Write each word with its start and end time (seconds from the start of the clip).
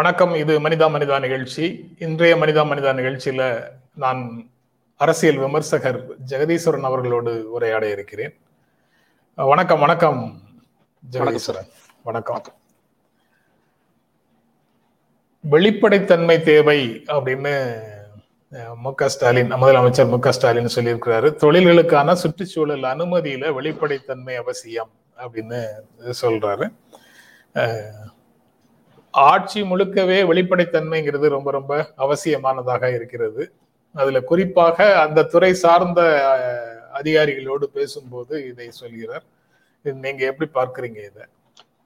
வணக்கம். 0.00 0.34
இது 0.34 0.60
மனிதா 0.60 0.86
மனிதா 0.92 1.20
நிகழ்ச்சி. 1.20 1.94
இன்றைய 1.98 2.36
மனிதா 2.36 2.62
மனிதா 2.70 2.92
நிகழ்ச்சியில 2.98 3.70
நான் 3.94 4.50
அரசியல் 4.96 5.36
விமர்சகர் 5.36 5.98
ஜெகதீஸ்வரன் 6.28 6.88
அவர்களோடு 6.88 7.50
உரையாட 7.50 7.90
இருக்கிறேன். 7.90 8.38
வணக்கம் 9.34 9.80
வணக்கம் 9.80 10.40
ஜெகதீஸ்வரன். 11.12 11.68
வணக்கம். 12.02 12.42
வெளிப்படைத்தன்மை 15.50 16.40
தேவை 16.40 17.04
அப்படின்னு 17.06 17.54
மு 18.76 18.94
க 18.94 19.08
ஸ்டாலின் 19.08 19.52
முதலமைச்சர் 19.52 20.08
மு 20.08 20.18
க 20.18 20.32
ஸ்டாலின் 20.32 20.74
சொல்லியிருக்கிறாரு. 20.74 21.30
தொழில்களுக்கான 21.44 22.12
சுற்றுச்சூழல் 22.12 22.90
அனுமதியில 22.94 23.52
வெளிப்படைத்தன்மை 23.52 24.34
அவசியம் 24.34 24.90
அப்படின்னு 25.16 25.66
சொல்றாரு. 26.22 26.70
ஆட்சி 29.14 29.60
முழுக்கவே 29.62 30.18
வெளிப்படைத்தன்மைங்கிறது 30.30 31.26
ரொம்ப 31.36 31.50
ரொம்ப 31.58 31.72
அவசியமானதாக 32.04 32.94
இருக்கிறது. 32.96 33.42
அதுல 33.94 34.20
குறிப்பாக 34.30 34.78
அந்த 35.04 35.26
துறை 35.32 35.52
சார்ந்த 35.62 36.00
அதிகாரிகளோடு 36.98 37.66
பேசும்போது 37.76 38.34
இதை 38.50 38.68
சொல்கிறார். 38.80 39.24
நீங்க 39.84 40.22
எப்படி 40.30 40.48
பார்க்கறீங்க 40.58 40.98
இதை? 41.10 41.24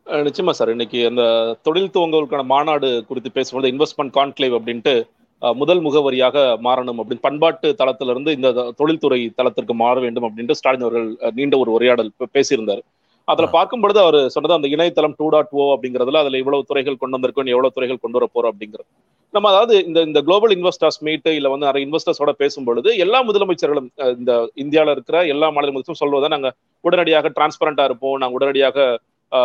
நிச்சயமா 0.06 0.52
சார். 0.58 0.72
இன்னைக்கு 0.76 1.00
அந்த 1.10 1.24
தொழில் 1.66 1.92
துவங்குவதற்கான 1.94 2.44
மாநாடு 2.54 2.88
குறித்து 3.08 3.30
பேசும்போது 3.36 3.70
இன்வெஸ்ட்மெண்ட் 3.72 4.16
கான்க்ளேவ் 4.18 4.56
அப்படின்ட்டு 4.58 4.94
முதல் 5.42 5.80
முகவரியாக 5.86 6.36
மாறணும் 6.66 6.98
அப்படின்னு 7.00 7.24
பண்பாட்டு 7.28 7.68
தளத்திலிருந்து 7.80 8.30
இந்த 8.36 8.50
தொழில்துறை 8.76 9.18
தளத்திற்கு 9.38 9.74
மாற 9.74 9.96
வேண்டும் 10.04 10.26
அப்படின்ட்டு 10.28 10.56
ஸ்டாலின் 10.58 10.84
அவர்கள் 10.86 11.08
நீண்ட 11.38 11.54
ஒரு 11.62 11.70
உரையாடல் 11.76 12.10
பேசியிருந்தார். 12.34 12.82
அதுல 13.28 13.46
பார்க்கும் 13.54 13.82
பொழுது 13.82 13.98
அவர் 14.04 14.18
சொன்னது 14.34 14.56
அந்த 14.56 14.68
இணையதளம் 14.74 15.14
டூ 15.20 15.26
டாட் 15.34 15.52
ஓ 15.60 15.64
அப்படிங்கிறதுல 15.74 16.20
அதுல 16.22 16.38
இவ்வளவு 16.42 16.66
துறைகள் 16.70 16.98
கொண்டு 17.02 17.16
வந்திருக்கோம் 17.16 17.50
எவ்வளவு 17.54 17.74
துறைகள் 17.76 18.00
கொண்டு 18.02 18.18
வர 18.18 18.26
போறோம் 18.34 18.52
அப்படிங்கிறது. 18.52 18.88
நம்ம 19.34 19.48
அதாவது 19.52 19.74
இந்த 19.88 20.00
இந்த 20.08 20.20
குளோபல் 20.26 20.52
இன்வெஸ்டர்ஸ் 20.56 20.98
மீட் 21.06 21.30
இல்ல 21.38 21.48
வந்து 21.52 21.68
நிறைய 21.68 21.86
இன்வெஸ்டர்ஸோட 21.86 22.32
பேசும்பொழுது 22.42 22.90
எல்லா 23.04 23.20
முதலமைச்சர்களும் 23.28 23.88
இந்த 24.18 24.32
இந்தியாவில 24.64 24.94
இருக்கிற 24.96 25.18
எல்லா 25.34 25.48
மாநில 25.54 25.72
முதலமைச்சரும் 25.72 26.02
சொல்வதை 26.02 26.28
நாங்க 26.34 26.50
உடனடியாக 26.84 27.32
டிரான்ஸ்பரண்டா 27.38 27.86
இருப்போம். 27.90 28.16
நாங்க 28.22 28.36
உடனடியாக 28.38 28.78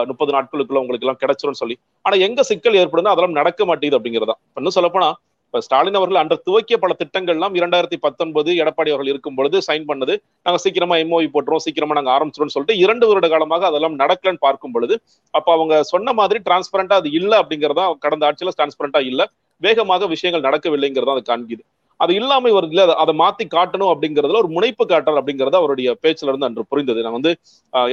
முப்பது 0.09 0.31
நாட்களுக்குள்ள 0.35 0.81
உங்களுக்கு 0.83 1.05
எல்லாம் 1.05 1.21
கிடைச்சிரும் 1.21 1.59
சொல்லி. 1.61 1.75
ஆனா 2.05 2.15
எங்க 2.27 2.41
சிக்கல் 2.49 2.79
ஏற்படுதுன்னா 2.81 3.13
அதெல்லாம் 3.13 3.37
நடக்க 3.39 3.65
மாட்டேங்குது 3.69 3.99
அப்படிங்கிறதா 3.99 4.35
இன்னும் 4.59 4.77
சொல்லப்போனா 4.77 5.09
இப்ப 5.49 5.59
ஸ்டாலின் 5.65 5.97
அவர்கள் 5.99 6.19
அன்று 6.21 6.35
துவக்கிய 6.47 6.75
பல 6.81 6.95
திட்டங்கள்லாம் 6.99 7.55
இரண்டாயிரத்தி 7.59 7.97
பத்தொன்பது 7.99 8.49
எடப்பாடி 8.63 8.89
அவர்கள் 8.93 9.09
இருக்கும் 9.11 9.37
பொழுது 9.37 9.57
சைன் 9.67 9.87
பண்ணது. 9.87 10.13
நாங்க 10.45 10.59
சீக்கிரமா 10.63 10.95
எம்ஓவி 11.03 11.29
போட்டுறோம் 11.35 11.63
சீக்கிரமா 11.65 11.95
நாங்க 11.99 12.11
ஆரம்பிச்சிடும் 12.15 12.53
சொல்லிட்டு 12.55 12.75
இரண்டு 12.83 13.07
வருட 13.07 13.27
காலமாக 13.33 13.65
அதெல்லாம் 13.69 13.95
நடக்கலன்னு 13.99 14.43
பார்க்கும் 14.45 14.71
பொழுது 14.71 14.95
அப்ப 15.33 15.47
அவங்க 15.57 15.83
சொன்ன 15.93 16.13
மாதிரி 16.19 16.39
டிரான்ஸ்பரண்டா 16.49 16.97
அது 17.01 17.11
இல்ல 17.19 17.31
அப்படிங்கறதா 17.41 17.85
கடந்த 18.05 18.25
ஆட்சியில 18.29 18.53
டிரான்ஸ்பரண்டா 18.59 19.01
இல்ல. 19.11 19.21
வேகமாக 19.61 20.07
விஷயங்கள் 20.07 20.47
நடக்கவில்லைங்கிறதா 20.47 21.15
அது 21.15 21.23
காண்கிது. 21.31 21.63
அது 22.03 22.11
இல்லாம 22.19 22.49
இவர் 22.51 22.67
இல்ல 22.69 22.83
அதை 23.03 23.13
மாத்தி 23.21 23.45
காட்டணும் 23.55 23.91
அப்படிங்கறதுல 23.93 24.39
ஒரு 24.43 24.49
முனைப்பு 24.57 24.83
காட்டல் 24.91 25.19
அப்படிங்கறது 25.21 25.59
அவருடைய 25.61 25.89
பேச்சுல 26.03 26.31
இருந்து 26.31 26.47
அன்று 26.49 26.63
புரிந்தது. 26.71 26.99
நான் 27.05 27.17
வந்து 27.17 27.31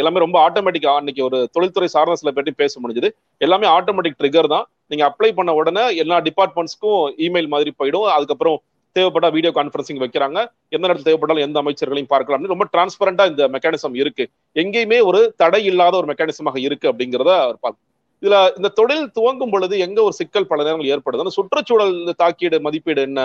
எல்லாமே 0.00 0.22
ரொம்ப 0.24 0.36
ஆட்டோமேட்டிக்கா 0.46 0.92
அன்னைக்கு 1.00 1.22
ஒரு 1.28 1.38
தொழில்துறை 1.56 1.88
சார்ந்த 1.94 2.19
சில 2.22 2.32
பேர்ட்டி 2.36 2.54
பேச 2.62 2.81
முடிஞ்சது. 2.84 3.10
எல்லாமே 3.47 3.69
ஆட்டோமேட்டிக் 3.76 4.19
ட்ரிகர் 4.20 4.53
தான். 4.54 4.66
நீங்க 4.92 5.04
அப்ளை 5.10 5.31
பண்ண 5.38 5.53
உடனே 5.60 5.84
எல்லா 6.04 6.19
டிபார்ட்மெண்ட்ஸ்க்கும் 6.28 7.00
இமெயில் 7.26 7.53
மாதிரி 7.54 7.72
போயிடும். 7.81 8.08
அதுக்கப்புறம் 8.16 8.58
தேவைப்பட்ட 8.97 9.28
வீடியோ 9.36 9.50
கான்பரன்சிங் 9.56 10.03
வைக்கிறாங்க. 10.03 10.38
எந்த 10.75 10.84
நேரத்தில் 10.86 11.08
தேவைப்பட்டாலும் 11.08 11.47
எந்த 11.47 11.58
அமைச்சர்களையும் 11.62 12.12
பார்க்கலாம் 12.12 12.52
ரொம்ப 12.54 12.66
டிரான்ஸ்பரண்டா 12.75 13.25
இந்த 13.32 13.42
மெக்கானிசம் 13.54 13.97
இருக்கு. 14.02 14.25
எங்கேயுமே 14.62 15.00
ஒரு 15.08 15.20
தடை 15.42 15.60
இல்லாத 15.70 15.94
ஒரு 16.00 16.08
மெக்கானிசமாக 16.12 16.58
இருக்கு 16.69 16.86
அப்படிங்கிறத 16.92 17.32
அவர் 17.47 17.58
பார்க்க 17.64 17.84
இதுல 18.22 18.36
இந்த 18.58 18.69
தொழில் 18.78 19.02
துவங்கும் 19.16 19.50
பொழுது 19.54 19.75
எங்க 19.86 19.98
ஒரு 20.06 20.14
சிக்கல் 20.19 20.48
பல 20.50 20.60
நேரங்கள் 20.66 20.92
ஏற்படுது? 20.94 21.22
அந்த 21.25 21.32
சுற்றுச்சூழல் 21.38 21.97
தாக்கீடு 22.22 22.58
மதிப்பீடு 22.66 23.02
என்ன? 23.08 23.20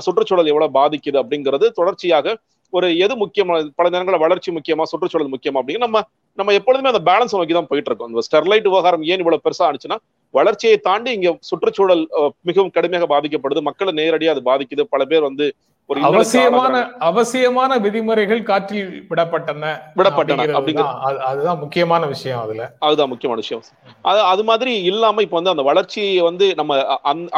சுற்றுச்சூழல் 0.00 0.50
எவ்வளவு 0.52 0.76
பாதிக்குது 0.80 1.20
அப்படிங்கிறது 1.22 1.68
தொடர்ச்சியாக 1.70 2.36
ஒரு 2.72 2.86
எது 2.98 3.14
முக்கியமா 3.22 3.56
பல 3.76 3.88
நேரங்களில் 3.88 4.24
வளர்ச்சி 4.24 4.50
முக்கியமா 4.52 4.84
சுற்றுச்சூழல் 4.92 5.32
முக்கியமா 5.34 5.60
அப்படின்னு 5.60 5.84
நம்ம 5.86 5.98
நம்ம 6.38 6.52
எப்பொழுதுமே 6.52 6.90
அந்த 6.92 7.02
பேலன்ஸ் 7.10 7.36
நோக்கி 7.38 7.54
தான் 7.54 7.68
போயிட்டு 7.70 7.90
இருக்கோம். 7.90 8.10
இந்த 8.12 8.22
ஸ்டெர்லைட் 8.26 8.68
விவகாரம் 8.68 9.04
ஏன் 9.12 9.20
இவ்வளவு 9.22 9.44
பெருசா 9.44 9.66
ஆனிச்சுன்னா 9.66 9.98
வளர்ச்சியை 10.34 10.76
தாண்டி 10.78 11.10
இங்க 11.12 11.30
சுற்றுச்சூழல் 11.40 12.02
மிகவும் 12.40 12.72
கடுமையாக 12.76 13.06
பாதிக்கப்படுது. 13.12 13.60
மக்களை 13.60 13.92
நேரடியாக 13.92 14.34
அது 14.36 14.42
பாதிக்குது. 14.50 14.84
பல 14.94 15.04
பேர் 15.04 15.28
வந்து 15.28 15.46
ஒரு 15.90 16.00
அவசியமான 16.08 16.74
அவசியமான 17.00 17.78
விதிமுறைகள் 17.78 18.42
காற்றில் 18.42 18.92
விடப்பட்டன 19.10 19.72
விடப்பட்டன 19.98 20.46
அப்படிங்கிற 20.56 20.86
அதுதான் 21.28 21.60
முக்கியமான 21.60 22.06
விஷயம் 22.06 22.40
அதுல. 22.44 22.62
அதுதான் 22.78 23.10
முக்கியமான 23.12 23.38
விஷயம். 23.42 23.62
அது 24.02 24.20
அது 24.32 24.44
மாதிரி 24.44 24.74
இல்லாம 24.90 25.22
இப்ப 25.22 25.36
வந்து 25.36 25.54
அந்த 25.54 25.62
வளர்ச்சியை 25.62 26.16
வந்து 26.22 26.48
நம்ம 26.54 26.80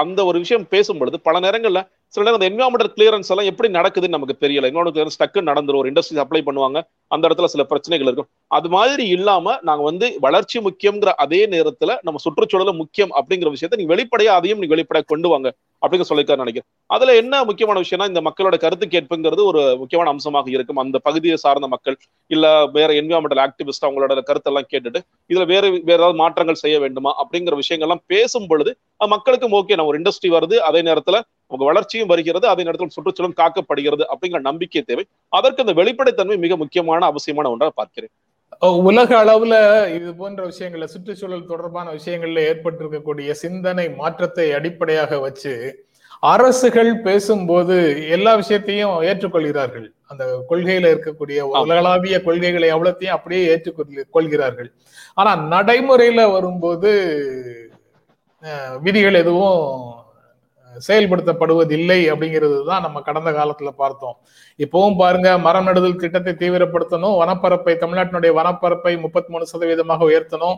அந்த 0.05 0.25
ஒரு 0.25 0.39
விஷயம் 0.39 0.69
பேசும் 0.75 1.01
பொழுது 1.03 1.21
பல 1.21 1.41
நேரங்கள்ல 1.41 1.83
சில 2.17 2.25
நேரம் 2.25 2.39
அந்த 2.41 2.49
என்வாமெண்டல் 2.51 2.93
கிளியரன்ஸ் 2.97 3.31
எல்லாம் 3.33 3.49
எப்படி 3.51 3.69
நடக்குதுன்னு 3.79 4.17
நமக்கு 4.17 4.37
தெரியல. 4.45 4.69
என்விரான்மெண்ட் 4.71 4.97
கிளியரன்ஸ் 4.97 5.21
டக்கு 5.23 5.41
நடந்துரும். 5.49 5.81
ஒரு 5.83 5.91
இண்டஸ்ட்ரி 5.93 6.21
அப்ளை 6.23 6.41
பண்ணுவாங்க. 6.47 6.79
அந்த 7.15 7.25
இடத்துல 7.29 7.49
சில 7.55 7.63
பிரச்சனைகள் 7.73 8.09
இருக்கும். 8.09 8.29
அது 8.57 8.69
மாதிரி 8.77 9.05
இல்லாம 9.17 9.57
நாங்க 9.69 9.83
வந்து 9.91 10.07
வளர்ச்சி 10.27 10.59
முக்கியங்கிற 10.67 11.13
அதே 11.25 11.41
நேரத்துல 11.55 11.97
நம்ம 12.07 12.21
சுற்றுச்சூழல 12.27 12.73
முக்கியம் 12.83 13.13
அப்படிங்கிற 13.19 13.51
விஷயத்த 13.55 13.81
நீங்க 13.81 13.93
வெளிப்படையா 13.95 14.33
அதையும் 14.39 14.61
நீங்க 14.63 14.75
வெளிப்படையா 14.77 15.07
கொண்டு 15.13 15.31
வாங்க 15.33 15.49
அப்படிங்கிற 15.83 16.07
சொல்லியிருக்காரு 16.11 16.43
நினைக்கிறேன். 16.43 16.69
அதுல 16.95 17.15
என்ன 17.23 17.43
முக்கியமான 17.49 17.81
விஷயம்னா 17.85 18.09
இந்த 18.13 18.21
மக்களோட 18.29 18.57
கருத்து 18.65 18.87
கேட்புங்கிறது 18.95 19.43
ஒரு 19.51 19.63
முக்கியமான 19.83 20.11
அம்சமாக 20.15 20.51
இருக்கும். 20.57 20.81
அந்த 20.85 20.99
பகுதியை 21.09 21.37
சார்ந்த 21.45 21.69
மக்கள் 21.75 21.97
இல்ல 22.31 22.45
வேற 22.77 22.91
என்வாமெண்டல் 23.01 23.43
ஆக்டிவிஸ்ட் 23.47 23.87
அவங்களோட 23.87 24.23
கருத்தெல்லாம் 24.31 24.71
கேட்டுட்டு 24.73 25.03
இதுல 25.31 25.47
வேற 25.53 25.65
வேற 25.71 25.99
ஏதாவது 26.01 26.19
மாற்றங்கள் 26.23 26.63
செய்ய 26.65 26.77
வேண்டுமா 26.85 27.13
அப்படிங்கிற 27.23 27.57
விஷயங்கள்லாம் 27.63 28.05
பேசும் 28.15 28.49
பொழுது 28.53 28.73
மக்களுக்கும் 29.15 29.57
ஓகே 29.61 29.77
நம்ம 29.79 29.91
ஒரு 29.93 30.01
இண்டஸ்ட்ரி 30.01 30.31
வருது. 30.37 30.59
அதே 30.71 30.83
நேரத்துல 30.91 31.19
உங்க 31.53 31.63
வளர்ச்சியும் 31.69 32.11
வருகிறது 32.13 32.47
அதே 32.53 32.65
நேரத்தில் 32.67 32.95
சுற்றுச்சூழல் 32.97 33.41
காக்கப்படுகிறது 33.41 34.05
அப்படிங்கிற 34.13 34.41
நம்பிக்கை 34.51 34.83
தேவை. 34.83 35.05
அதற்கு 35.39 35.63
அந்த 35.65 35.75
வெளிப்படைத்தன்மை 35.81 36.39
மிக 36.45 36.57
முக்கியமான 36.63 37.07
அவசியமான 37.13 37.51
ஒன்றாக 37.55 37.73
பார்க்கிறேன். 37.81 38.13
உலக 38.89 39.11
அளவுல 39.23 39.55
இது 39.97 40.11
போன்ற 40.21 40.43
விஷயங்கள்ல 40.51 40.87
சுற்றுச்சூழல் 40.93 41.51
தொடர்பான 41.51 41.87
விஷயங்கள்ல 41.97 42.45
ஏற்பட்டிருக்கக்கூடிய 42.51 43.31
சிந்தனை 43.45 43.87
மாற்றத்தை 44.01 44.47
அடிப்படையாக 44.59 45.19
வச்சு 45.25 45.55
அரசுகள் 46.33 46.91
பேசும்போது 47.07 47.77
எல்லா 48.17 48.33
விஷயத்தையும் 48.43 48.95
ஏற்றுக்கொள்கிறார்கள். 49.09 49.87
அந்த 50.11 50.25
கொள்கையில 50.51 50.91
இருக்கக்கூடிய 50.93 51.39
உலகளாவிய 51.63 52.17
கொள்கைகளை 52.27 52.69
எவ்வளத்தையும் 52.75 53.17
அப்படியே 53.17 53.43
ஏற்றுக்கொள் 53.53 54.07
கொள்கிறார்கள். 54.17 54.71
ஆனா 55.21 55.33
நடைமுறையில 55.55 56.25
வரும்போது 56.37 56.93
விதிகள் 58.87 59.21
எதுவும் 59.21 59.61
செயல்படுத்தப்படுவதில்லை 60.87 61.99
அப்படிங்கிறது 62.13 62.59
தான் 62.71 62.85
நம்ம 62.87 63.01
கடந்த 63.09 63.31
காலத்துல 63.39 63.71
பார்த்தோம். 63.83 64.17
இப்பவும் 64.65 64.99
பாருங்க 65.03 65.31
மரம் 65.47 65.67
நடுதல் 65.69 66.01
திட்டத்தை 66.03 66.35
தீவிரப்படுத்தணும் 66.43 67.19
வனப்பரப்பை 67.23 67.75
தமிழ்நாட்டினுடைய 67.83 68.33
வனப்பரப்பை 68.39 68.95
முப்பத்தி 69.05 69.33
மூணு 69.35 69.51
சதவீதமாக 69.53 70.09
உயர்த்தணும். 70.11 70.57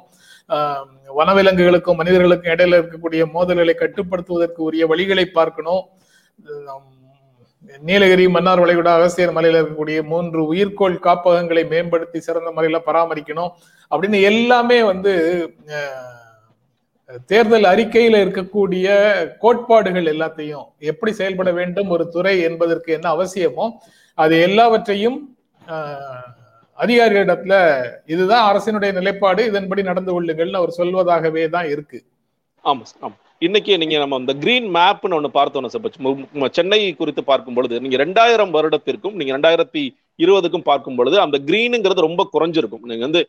வனவிலங்குகளுக்கும் 1.18 1.98
மனிதர்களுக்கும் 2.00 2.52
இடையில 2.54 2.78
இருக்கக்கூடிய 2.80 3.22
மோதல்களை 3.36 3.74
கட்டுப்படுத்துவதற்கு 3.82 4.62
உரிய 4.68 4.84
வழிகளை 4.92 5.26
பார்க்கணும். 5.38 5.82
நீலகிரி 7.88 8.25
மன்னார் 8.34 8.62
வளைகுடா 8.62 8.93
அகஸ்தியர் 8.98 9.34
மலையில 9.37 9.58
இருக்கக்கூடிய 9.60 9.98
மூன்று 10.12 10.40
உயிர்கோள் 10.52 10.94
காப்பகங்களை 11.06 11.62
மேம்படுத்தி 11.72 12.19
சிறந்த 12.26 12.50
முறையில 12.56 12.78
பராமரிக்கணும். 12.87 13.50
அப்படின்னு 13.90 14.19
எல்லாமே 14.31 14.78
வந்து 14.90 15.12
தேர்தல் 17.31 17.64
அறிக்கையில 17.64 18.20
இருக்கக்கூடிய 18.25 18.87
கோட்பாடுகள் 19.38 20.12
எல்லாத்தையும் 20.12 20.66
எப்படி 20.82 21.12
செயல்பட 21.12 21.50
வேண்டும் 21.52 21.90
ஒரு 21.90 22.05
துறை 22.08 22.34
என்பதற்கு 22.40 22.90
என்ன 22.93 23.08
அவசியமோ 23.14 23.66
அது 24.19 24.34
எல்லாவற்றையும் 24.40 25.19
அதிகாரிகளிடத்துல 26.78 27.55
இதுதான் 28.06 28.44
அரசினுடைய 28.50 28.93
நிலைப்பாடு 28.93 29.43
இதன்படி 29.46 29.82
நடந்து 29.82 30.12
கொள்ளுங்கள்னு 30.12 30.60
அவர் 30.60 30.78
சொல்வதாகவே 30.78 31.49
தான் 31.49 31.70
இருக்கு. 31.70 31.99
ஆமா 32.64 32.84
ஆமா. 33.02 33.16
இன்னைக்கு 33.43 33.72
நீங்க 33.78 33.96
நம்ம 33.99 34.19
இந்த 34.19 34.34
கிரீன் 34.43 34.69
மேப்னு 34.76 35.16
ஒண்ணு 35.19 35.31
பார்த்தோம் 35.31 35.69
சார் 35.69 36.52
சென்னை 36.52 36.81
குறித்து 36.93 37.22
பார்க்கும் 37.25 37.55
பொழுது 37.55 37.81
நீங்க 37.81 37.96
ரெண்டாயிரம் 37.96 38.55
வருடத்திற்கும் 38.56 39.16
நீங்க 39.19 39.32
ரெண்டாயிரத்தி 39.37 39.82
இருபதுக்கும் 40.19 40.69
பார்க்கும் 40.70 40.96
பொழுது 40.96 41.16
அந்த 41.25 41.37
கிரீனுங்கிறது 41.49 42.06
ரொம்ப 42.06 42.22
குறைஞ்சிருக்கும். 42.32 42.84
நீங்க 42.84 43.05
வந்து 43.05 43.22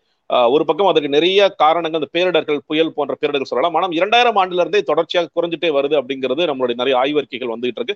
ஒரு 0.53 0.63
பக்கம் 0.69 0.89
அதுக்கு 0.89 1.09
நிறைய 1.15 1.39
காரணங்கள் 1.61 1.99
அந்த 1.99 2.09
பேரிடர்கள் 2.15 2.59
புயல் 2.69 2.93
போன்ற 2.97 3.13
பேரிடர்கள் 3.21 3.51
சொல்லலாம். 3.51 3.75
ஆனால் 3.77 3.95
இரண்டாயிரம் 3.99 4.37
ஆண்டுல 4.41 4.63
இருந்தே 4.63 4.81
தொடர்ச்சியாக 4.89 5.31
குறைஞ்சிட்டே 5.37 5.69
வருது 5.77 5.95
அப்படிங்கிறது 5.99 6.49
நம்மளுடைய 6.49 6.77
நிறைய 6.81 6.95
ஆய்வறிக்கைகள் 7.01 7.53
வந்துகிட்டு 7.53 7.81
இருக்கு. 7.81 7.95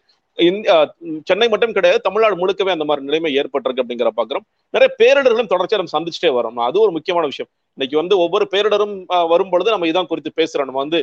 சென்னை 1.30 1.48
மட்டும் 1.54 1.76
கிடையாது 1.78 2.00
தமிழ்நாடு 2.08 2.38
முழுக்கவே 2.42 2.74
அந்த 2.76 2.88
மாதிரி 2.90 3.08
நிலைமை 3.10 3.32
ஏற்பட்டிருக்கு 3.42 3.84
அப்படிங்கிற 3.84 4.12
பாக்குறோம் 4.20 4.46
நிறைய 4.78 4.90
பேரிடர்களும் 5.02 5.52
தொடர்ச்சியாக 5.54 5.82
நம்ம 5.82 5.96
சந்திச்சுட்டே 5.98 6.32
வரோம். 6.40 6.60
அது 6.70 6.80
ஒரு 6.86 6.94
முக்கியமான 6.98 7.28
விஷயம். 7.34 7.52
இன்னைக்கு 7.78 7.96
வந்து 8.00 8.16
ஒவ்வொரு 8.24 8.46
பேரிடரும் 8.54 8.96
வரும் 9.32 9.52
பொழுது 9.52 9.70
நம்ம 9.74 9.88
இதான் 9.92 10.10
குறித்து 10.10 10.32
பேசுறோம். 10.40 10.68
நம்ம 10.70 10.82
வந்து 10.86 11.00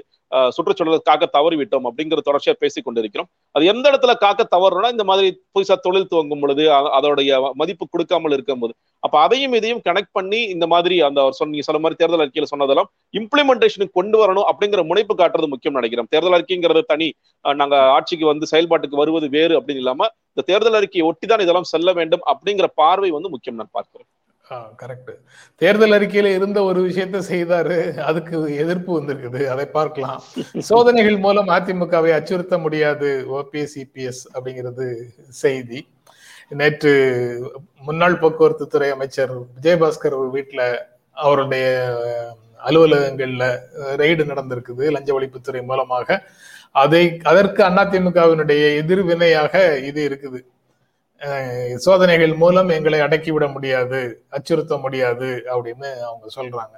சுற்றுச்சூழலை 0.57 0.99
காக்க 1.09 1.25
தவறி 1.37 1.57
விட்டோம் 1.61 1.87
அப்படிங்கிற 1.89 2.21
தொடர்ச்சியா 2.29 2.55
பேசி 2.65 2.81
கொண்டிருக்கிறோம். 2.81 3.29
அது 3.55 3.65
எந்த 3.73 3.85
இடத்துல 3.91 4.13
காக்க 4.25 4.47
தவறுனா 4.55 4.91
இந்த 4.95 5.05
மாதிரி 5.11 5.29
புதுசா 5.55 5.77
தொழில் 5.87 6.09
துவங்கும் 6.13 6.43
பொழுது 6.45 6.65
அதோடைய 6.99 7.41
மதிப்பு 7.63 7.87
கொடுக்காமல் 7.95 8.37
இருக்கும் 8.37 8.63
போது 8.65 8.75
அப்ப 9.03 9.17
அதையும் 9.25 9.55
இதையும் 9.59 9.83
கனெக்ட் 9.89 10.15
பண்ணி 10.19 10.41
இந்த 10.55 10.67
மாதிரி 10.75 10.97
அந்த 11.09 11.19
அவர் 11.25 11.39
சொன்ன 11.41 11.65
சொன்ன 11.69 11.81
மாதிரி 11.85 11.99
தேர்தல் 12.01 12.23
அறிக்கையில 12.25 12.49
சொன்னதெல்லாம் 12.53 12.91
இம்ப்ளிமெண்டேஷனுக்கு 13.21 13.99
கொண்டு 14.01 14.17
வரணும் 14.23 14.47
அப்படிங்கிற 14.51 14.83
முனைப்பு 14.91 15.15
காட்டுறது 15.23 15.53
முக்கியம் 15.55 15.79
நினைக்கிறோம். 15.79 16.09
தேர்தல் 16.15 16.37
அறிக்கைங்கிறது 16.39 16.83
தனி 16.93 17.09
நாங்க 17.45 17.77
ஆட்சிக்கு 17.97 18.27
வந்து 18.33 18.51
செயல்பாட்டுக்கு 18.53 19.03
வருவது 19.03 19.29
வேறு 19.37 19.57
அப்படின்னு 19.59 19.83
இல்லாம 19.85 20.09
இந்த 20.33 20.45
தேர்தல் 20.51 20.79
அறிக்கையை 20.81 21.05
ஒட்டிதான் 21.11 21.45
இதெல்லாம் 21.47 21.71
செல்ல 21.75 21.93
வேண்டும் 22.01 22.25
அப்படிங்கிற 22.33 22.69
பார்வை 22.83 23.13
வந்து 23.19 23.35
முக்கியம் 23.35 23.61
நான் 23.61 23.75
பார்க்கிறேன். 23.79 24.09
கரெக்ட் 24.55 25.11
தேர்தல் 25.57 25.91
அறிக்கையில 25.91 26.35
இருந்த 26.35 26.63
ஒரு 26.63 26.81
விஷயத்த 26.89 27.23
செய்தாரு. 27.29 27.99
அதுக்கு 27.99 28.57
எதிர்ப்பு 28.57 29.01
வந்திருக்குது. 29.01 29.47
அதை 29.47 29.67
பார்க்கலாம். 29.67 30.23
சோதனைகள் 30.59 31.19
மூலம் 31.19 31.47
அதிமுகவை 31.47 32.11
அச்சுறுத்த 32.13 32.59
முடியாது. 32.59 33.27
ஓபிஎஸ் 33.35 33.77
இபிஎஸ் 33.77 34.23
அப்படிங்கிறது 34.35 34.97
செய்தி. 35.29 35.89
நேற்று 36.49 36.93
முன்னாள் 37.81 38.19
போக்குவரத்து 38.19 38.67
துறை 38.67 38.91
அமைச்சர் 38.91 39.41
விஜயபாஸ்கர் 39.41 40.17
வீட்டுல 40.35 40.79
அவருடைய 41.13 41.67
அலுவலகங்கள்ல 42.65 43.59
ரெய்டு 43.97 44.25
நடந்திருக்குது. 44.33 44.91
லஞ்ச 44.91 45.21
ஒழிப்புத்துறை 45.21 45.65
மூலமாக. 45.65 46.23
அதை 46.71 47.19
அதற்கு 47.23 47.63
அதிமுகவினுடைய 47.63 48.77
எதிர்வினையாக 48.77 49.79
இது 49.79 50.09
இருக்குது. 50.09 50.45
சோதனைகள் 51.85 52.33
மூலம் 52.43 52.71
எங்களை 52.77 52.99
அடக்கிவிட 53.07 53.47
முடியாது 53.55 54.01
அச்சுறுத்த 54.37 54.75
முடியாது 54.85 55.31
அப்படின்னு 55.53 55.89
அவங்க 56.09 56.27
சொல்றாங்க. 56.37 56.77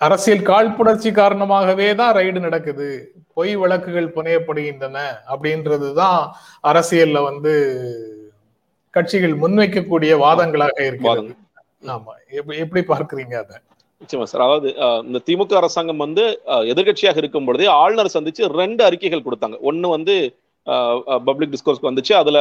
அரசியல் 0.00 0.48
காழ்ப்புணர்ச்சி 0.50 1.10
காரணமாகவே 1.18 1.88
தான் 2.00 2.14
ரைடு 2.18 2.38
நடக்குது. 2.46 2.88
பொய் 3.36 3.52
வழக்குகள் 3.62 4.14
புனையப்படுகின்றன 4.16 4.98
அப்படின்றதுதான் 5.32 6.22
அரசியல்ல 6.70 7.18
வந்து 7.30 7.52
கட்சிகள் 8.94 9.34
முன்வைக்கக்கூடிய 9.42 10.12
வாதங்களாக 10.24 10.78
இருக்கிறது. 10.88 11.34
ஆமா 11.94 12.12
எப்படி 12.62 12.82
பார்க்கறீங்க 12.92 13.36
அதை? 13.42 13.56
நிச்சயமா 14.00 14.26
சார். 14.30 14.44
அதாவது 14.46 14.68
இந்த 15.08 15.18
திமுக 15.28 15.56
அரசாங்கம் 15.60 16.04
வந்து 16.04 16.24
எதிர்கட்சியாக 16.72 17.20
இருக்கும் 17.22 17.46
பொழுதே 17.48 17.68
ஆளுநர் 17.80 18.14
சந்திச்சு 18.16 18.52
ரெண்டு 18.60 18.82
அறிக்கைகள் 18.88 19.26
கொடுத்தாங்க. 19.26 19.58
ஒன்னு 19.70 19.88
வந்து 19.96 20.16
பப்ளிக் 21.28 21.54
டிஸ்கோர்ஸ்க்கு 21.54 21.90
வந்துச்சு. 21.90 22.14
அதுல 22.22 22.40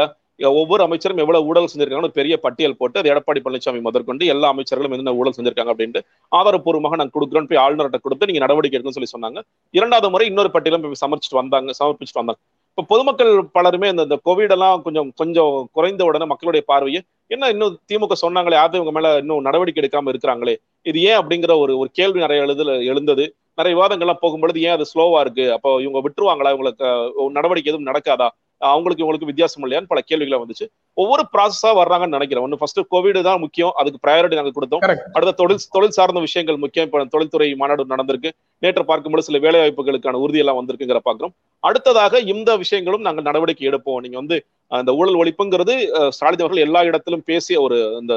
ஒவ்வொரு 0.59 0.81
அமைச்சரும் 0.85 1.19
எவ்வளவு 1.23 1.47
ஊழல் 1.49 1.69
செஞ்சிருக்காங்கன்னு 1.71 2.17
பெரிய 2.19 2.35
பட்டியல் 2.43 2.77
போட்டு 2.79 2.99
அது 2.99 3.09
எடப்பாடி 3.13 3.39
பழனிசாமி 3.45 3.79
முதற்கொண்டு 3.87 4.29
எல்லா 4.33 4.47
அமைச்சர்களும் 4.53 4.95
என்ன 4.95 5.13
ஊழல் 5.19 5.35
செஞ்சிருக்காங்க 5.37 5.71
அப்படின்ட்டு 5.73 6.01
ஆதாரப்பூர்வமாக 6.37 6.97
நாங்கள் 6.99 7.15
கொடுக்குறோம் 7.15 7.49
போய் 7.49 7.61
ஆளுநர்கிட்ட 7.63 7.99
கொடுத்து 8.05 8.27
நீங்க 8.29 8.41
நடவடிக்கை 8.43 8.75
எடுக்கணும்னு 8.77 8.99
சொல்லி 8.99 9.13
சொன்னாங்க. 9.15 9.41
இரண்டாவது 9.73 10.11
முறை 10.13 10.27
இன்னொரு 10.31 10.51
பட்டியலும் 10.55 10.85
போய் 10.85 11.03
சமர்ப்பிச்சுட்டு 11.03 11.41
வந்தாங்க 11.41 11.75
சமர்ப்பிச்சுட்டு 11.81 12.21
வந்தாங்க. 12.21 12.41
இப்போ 12.71 12.83
பொதுமக்கள் 12.91 13.31
பலருமே 13.57 13.87
இந்த 13.93 14.17
கோவிட் 14.27 14.53
எல்லாம் 14.55 14.81
கொஞ்சம் 14.85 15.09
கொஞ்சம் 15.21 15.53
குறைந்த 15.77 16.01
உடனே 16.09 16.25
மக்களுடைய 16.31 16.63
பார்வையை 16.71 17.01
என்ன 17.35 17.49
இன்னும் 17.53 17.75
திமுக 17.89 18.15
சொன்னாங்களே 18.23 18.57
அது 18.63 18.77
இவங்க 18.79 18.93
மேல 18.97 19.09
இன்னும் 19.23 19.45
நடவடிக்கை 19.47 19.81
எடுக்காம 19.83 20.11
இருக்கிறாங்களே 20.13 20.55
இது 20.89 20.99
ஏன் 21.09 21.19
அப்படிங்கிற 21.21 21.53
ஒரு 21.63 21.73
ஒரு 21.81 21.89
கேள்வி 21.99 22.19
நிறைய 22.25 22.45
எழுதுல 22.45 22.73
எழுந்தது. 22.91 23.25
நிறைய 23.61 23.73
விவாதங்கள்லாம் 23.77 24.21
போகும்பொழுது 24.21 24.61
ஏன் 24.61 24.75
அது 24.77 24.85
ஸ்லோவா 24.93 25.19
இருக்கு? 25.21 25.45
அப்போ 25.53 25.69
இவங்க 25.81 25.99
விட்டுருவாங்களா? 26.05 26.53
இவங்களுக்கு 26.53 26.87
நடவடிக்கை 27.31 27.71
எதுவும் 27.73 27.89
நடக்காதா? 27.91 28.29
அவங்களுக்கு 28.69 29.03
இவங்களுக்கு 29.03 29.29
வித்தியாசம் 29.29 29.63
இல்லையான்னு 29.65 29.91
பல 29.91 30.01
கேள்விகளை 30.09 30.39
வந்துச்சு. 30.43 30.65
ஒவ்வொரு 31.01 31.23
ப்ராசஸா 31.33 31.71
வர்றாங்கன்னு 31.79 32.17
நினைக்கிறேன். 32.17 32.45
ஒன்று 32.45 32.59
ஃபர்ஸ்ட் 32.61 32.81
கோவிட் 32.93 33.19
தான் 33.29 33.41
முக்கியம் 33.45 33.73
அதுக்கு 33.81 34.01
ப்ரையாரிட்டி 34.05 34.39
நாங்கள் 34.39 34.55
கொடுத்தோம். 34.57 34.83
அடுத்த 35.15 35.35
தொழில் 35.41 35.67
தொழில் 35.75 35.97
சார்ந்த 35.97 36.21
விஷயங்கள் 36.27 36.61
முக்கியம். 36.63 36.87
இப்போ 36.87 37.05
தொழில்துறை 37.15 37.49
மாநாடு 37.61 37.85
நடந்திருக்கு. 37.93 38.31
நேற்று 38.63 38.83
பார்க்கும்போது 38.91 39.27
சில 39.29 39.39
வேலை 39.45 39.59
வாய்ப்புகளுக்கான 39.63 40.21
உறுதியெல்லாம் 40.25 40.59
வந்திருக்குங்கிற 40.59 41.01
பார்க்குறோம். 41.07 41.35
அடுத்ததாக 41.69 42.19
இந்த 42.33 42.51
விஷயங்களும் 42.63 43.05
நாங்கள் 43.07 43.27
நடவடிக்கை 43.29 43.67
எடுப்போம். 43.71 44.01
நீங்க 44.05 44.17
வந்து 44.21 44.37
அந்த 44.79 44.91
ஊழல் 44.99 45.17
ஒழிப்புங்கிறது 45.21 45.73
ஸ்டாலின் 46.15 46.43
அவர்கள் 46.43 46.65
எல்லா 46.65 46.81
இடத்திலும் 46.89 47.23
பேசிய 47.29 47.55
ஒரு 47.65 47.77
இந்த 48.01 48.13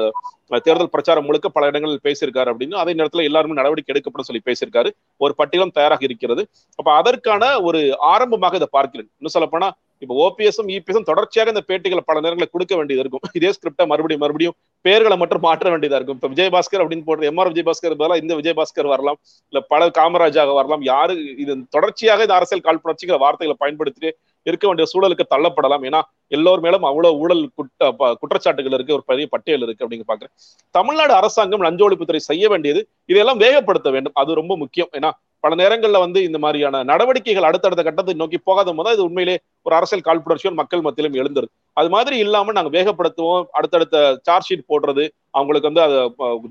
தேர்தல் 0.65 0.91
பிரச்சாரம் 0.93 1.25
முழுக்க 1.27 1.47
பல 1.55 1.69
இடங்களில் 1.71 2.03
பேசியிருக்காரு 2.07 2.49
அப்படின்னு 2.51 2.75
அதே 2.81 2.91
நேரத்தில் 2.99 3.27
எல்லாருமே 3.29 3.57
நடவடிக்கை 3.59 3.91
எடுக்கப்படும் 3.93 4.27
சொல்லி 4.27 4.41
பேசியிருக்காரு. 4.47 4.89
ஒரு 5.23 5.33
பட்டியலும் 5.39 5.73
தயாராக 5.77 6.03
இருக்கிறது. 6.07 6.43
அப்ப 6.79 6.89
அதற்கான 6.99 7.43
ஒரு 7.69 7.81
ஆரம்பமாக 8.13 8.59
இதை 8.61 8.69
பார்க்கிறேன். 8.77 9.09
இன்னும் 9.19 9.35
சொல்ல 9.35 9.49
போனா 9.55 9.69
இப்ப 10.03 10.13
ஓபிஎஸும் 10.25 10.69
இபிஎஸும் 10.75 11.07
தொடர்ச்சியாக 11.09 11.53
இந்த 11.53 11.63
பேட்டிகளை 11.67 12.03
பல 12.05 12.19
நேரங்களில் 12.19 12.51
கொடுக்க 12.51 12.75
வேண்டியது 12.75 13.03
இருக்கும். 13.03 13.23
இதே 13.33 13.49
ஸ்கிரிப்டா 13.57 13.85
மறுபடியும் 13.91 14.23
மறுபடியும் 14.23 14.55
பேர்களை 14.85 15.17
மட்டும் 15.17 15.43
மாற்ற 15.47 15.77
வேண்டியதா 15.77 15.99
இருக்கும். 15.99 16.19
இப்ப 16.19 16.31
விஜயபாஸ்கர் 16.35 16.83
அப்படின்னு 16.83 17.07
போடுற 17.09 17.23
எம் 17.31 17.37
ஆர் 17.37 17.51
விஜயபாஸ்கர் 17.51 17.95
பதிலாக 18.01 18.21
இந்த 18.21 18.35
விஜயபாஸ்கர் 18.35 18.91
வரலாம். 18.93 19.19
இல்ல 19.49 19.65
பல 19.73 19.87
காமராஜாக 19.99 20.53
வரலாம். 20.59 20.83
யாரு 20.83 21.37
இது 21.37 21.55
தொடர்ச்சியாக 21.69 22.21
இந்த 22.21 22.33
அரசியல் 22.33 22.65
காழ்ப்புணர்ச்சிங்கிற 22.67 23.19
வார்த்தைகளை 23.25 23.57
பயன்படுத்திட்டு 23.63 24.11
இருக்க 24.43 24.65
வேண்டிய 24.67 24.87
சூழலுக்கு 24.91 25.23
தள்ளப்படலாம். 25.35 25.83
ஏன்னா 25.89 26.01
எல்லோர் 26.27 26.59
மேலும் 26.59 26.83
அவ்வளவு 26.83 27.17
ஊழல் 27.17 27.49
குற்ற 27.55 27.91
குற்றச்சாட்டுகள் 28.21 28.75
இருக்கு 28.77 28.93
ஒரு 28.93 29.03
பெரிய 29.05 29.27
பட்டியல் 29.29 29.61
இருக்கு 29.61 29.87
அப்படின்னு 29.87 30.09
பாக்குறேன். 30.11 30.33
தமிழ்நாடு 30.71 31.13
அரசாங்கம் 31.13 31.61
லஞ்ச 31.61 31.81
ஒழிப்புத்துறை 31.87 32.21
செய்ய 32.29 32.49
வேண்டியது 32.49 32.81
இதையெல்லாம் 33.05 33.39
வேகப்படுத்த 33.39 33.91
வேண்டும். 33.91 34.15
அது 34.15 34.33
ரொம்ப 34.33 34.57
முக்கியம். 34.57 34.89
ஏன்னா 34.91 35.11
பல 35.45 35.55
நேரங்களில் 35.61 36.03
வந்து 36.03 36.19
இந்த 36.27 36.37
மாதிரியான 36.43 36.81
நடவடிக்கைகள் 36.91 37.47
அடுத்தடுத்த 37.49 37.81
கட்டத்தை 37.87 38.13
நோக்கி 38.21 38.37
போகாத 38.47 38.73
போது 38.77 38.93
இது 38.95 39.03
உண்மையிலே 39.07 39.35
ஒரு 39.67 39.73
அரசியல் 39.79 40.05
காழ்ப்புணர்ச்சியும் 40.07 40.57
மக்கள் 40.59 40.83
மத்தியிலும் 40.85 41.17
எழுந்துரு 41.21 41.47
அது 41.79 41.89
மாதிரி 41.95 42.15
இல்லாம 42.25 42.53
நாங்க 42.57 42.71
வேகப்படுத்துவோம் 42.77 43.45
அடுத்தடுத்த 43.57 43.97
சார்ஜ் 44.27 44.47
ஷீட் 44.49 44.69
போடுறது 44.71 45.03
அவங்களுக்கு 45.37 45.69
வந்து 45.69 45.83
அதை 45.85 45.97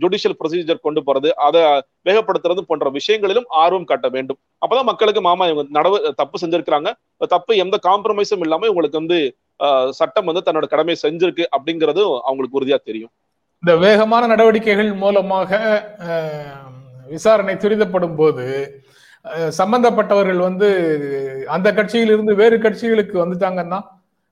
ஜுடிஷியல் 0.03 0.37
ப்ரொசீஜர் 0.41 0.85
கொண்டு 0.87 1.01
போறது 1.09 1.31
அதை 1.47 1.63
வேகப்படுத்துறது 2.09 2.63
போன்ற 2.71 2.89
விஷயங்களிலும் 2.99 3.49
ஆர்வம் 3.63 3.89
காட்ட 3.91 4.09
வேண்டும். 4.17 4.39
அப்பதான் 4.63 4.89
மக்களுக்கு 4.91 5.23
மாமா 5.29 5.47
இவங்க 5.53 5.65
நடவு 5.79 5.99
தப்பு 6.21 6.37
செஞ்சிருக்கிறாங்க. 6.43 6.91
தப்பு 7.35 7.53
எந்த 7.65 7.79
காம்ப்ரமைஸும் 7.89 8.45
இல்லாம 8.47 8.67
இவங்களுக்கு 8.71 9.01
வந்து 9.03 9.19
சட்டம் 9.99 10.29
வந்து 10.31 10.45
தன்னோட 10.47 10.69
கடமை 10.73 10.97
செஞ்சிருக்கு 11.05 11.45
அப்படிங்கிறது 11.57 12.03
அவங்களுக்கு 12.29 12.59
உறுதியா 12.61 12.79
தெரியும். 12.89 13.13
இந்த 13.63 13.75
வேகமான 13.85 14.23
நடவடிக்கைகள் 14.35 14.93
மூலமாக 15.05 15.51
விசாரணை 17.15 17.55
துரிதப்படும் 17.63 18.17
போது 18.19 18.45
சம்பந்தப்பட்டவர்கள் 19.59 20.41
வந்து 20.49 20.69
அந்த 21.57 21.69
கட்சியிலிருந்து 21.73 22.33
வேறு 22.43 22.57
கட்சிகளுக்கு 22.65 23.17
வந்துட்டாங்கன்னா 23.25 23.79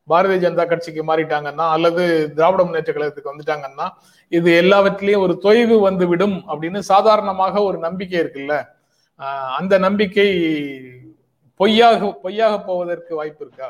பாரதிய 0.09 0.39
ஜனதா 0.45 0.65
கட்சிக்கு 0.69 1.03
மாறிட்டாங்கன்னா 1.11 1.65
அல்லது 1.75 2.03
திராவிட 2.37 2.63
முன்னேற்ற 2.65 2.93
கழகத்துக்கு 2.93 3.33
வந்துட்டாங்கன்னா 3.33 3.87
இது 4.33 4.49
எல்லாவற்றிலையும் 4.63 5.25
ஒரு 5.27 5.35
தொய்வு 5.45 5.77
வந்து 5.89 6.05
விடும் 6.13 6.37
அப்படின்னு 6.51 6.81
சாதாரணமாக 6.93 7.63
ஒரு 7.69 7.79
நம்பிக்கை 7.87 8.19
இருக்குல்ல? 8.23 8.55
அந்த 9.61 9.75
நம்பிக்கை 9.87 10.29
பொய்யாக 11.61 12.11
பொய்யாக 12.25 12.55
போவதற்கு 12.69 13.13
வாய்ப்பு 13.21 13.45
இருக்கா? 13.47 13.69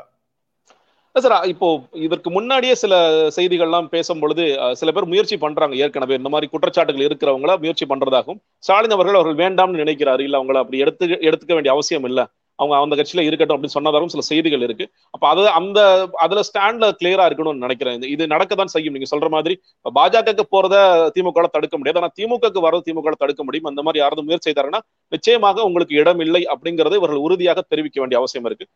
சார் 1.16 1.34
இப்போ 1.52 1.66
இதற்கு 2.04 2.28
முன்னாடியே 2.34 2.74
சில 2.82 2.94
செய்திகள்லாம் 3.36 3.88
பேசும் 3.94 4.20
பொழுது 4.22 4.44
சில 4.80 4.90
பேர் 4.96 5.10
முயற்சி 5.12 5.36
பண்றாங்க. 5.42 5.74
ஏற்கனவே 5.84 6.14
இந்த 6.20 6.30
மாதிரி 6.34 6.46
குற்றச்சாட்டுகள் 6.52 7.06
இருக்கிறவங்கள 7.08 7.54
முயற்சி 7.64 7.86
பண்றதாகவும் 7.90 8.38
ஸ்டாலின் 8.66 8.94
அவர்கள் 8.96 9.18
அவர்கள் 9.18 9.40
வேண்டாம்னு 9.42 9.82
நினைக்கிறாரு. 9.82 10.22
இல்ல 10.26 10.38
அவங்கள 10.40 10.60
அப்படி 10.62 10.78
எடுத்து 10.84 11.06
எடுத்துக்க 11.28 11.52
வேண்டிய 11.58 11.74
அவசியம் 11.76 12.06
இல்லை. 12.10 12.24
அவங்க 12.58 12.74
அந்த 12.84 12.96
கட்சியில 12.98 13.22
இருக்கட்டும் 13.26 13.56
அப்படின்னு 13.56 13.76
சொன்னதாகவும் 13.76 14.12
சில 14.14 14.22
செய்திகள் 14.30 14.64
இருக்கு. 14.66 14.84
அப்ப 15.14 15.24
அது 15.32 15.42
அந்த 15.58 15.78
அதுல 16.24 16.42
ஸ்டாண்ட்ல 16.48 16.88
கிளியரா 17.00 17.24
இருக்கணும்னு 17.30 17.64
நினைக்கிறேன். 17.66 18.04
இது 18.14 18.24
நடக்கதான் 18.34 18.72
செய்யும். 18.74 18.94
நீங்க 18.96 19.08
சொல்ற 19.12 19.28
மாதிரி 19.36 19.54
பாஜகக்கு 19.98 20.44
போறத 20.54 20.76
திமுக 21.16 21.46
தடுக்க 21.56 21.74
முடியாது. 21.80 22.00
ஆனா 22.02 22.10
திமுகக்கு 22.20 22.62
வரது 22.66 22.86
திமுக 22.88 23.14
தடுக்க 23.24 23.42
முடியும். 23.48 23.70
அந்த 23.72 23.82
மாதிரி 23.88 24.02
யாராவது 24.04 24.26
முயற்சி 24.28 24.48
செய்தாருன்னா 24.50 24.80
நிச்சயமாக 25.12 25.64
உங்களுக்கு 25.70 25.96
இடம் 26.02 26.22
இல்லை 26.26 26.42
அப்படிங்கறத 26.54 27.00
இவர்கள் 27.02 27.24
உறுதியாக 27.28 27.64
தெரிவிக்க 27.72 28.00
வேண்டிய 28.04 28.20
அவசியம் 28.22 28.48
இருக்கு. 28.50 28.66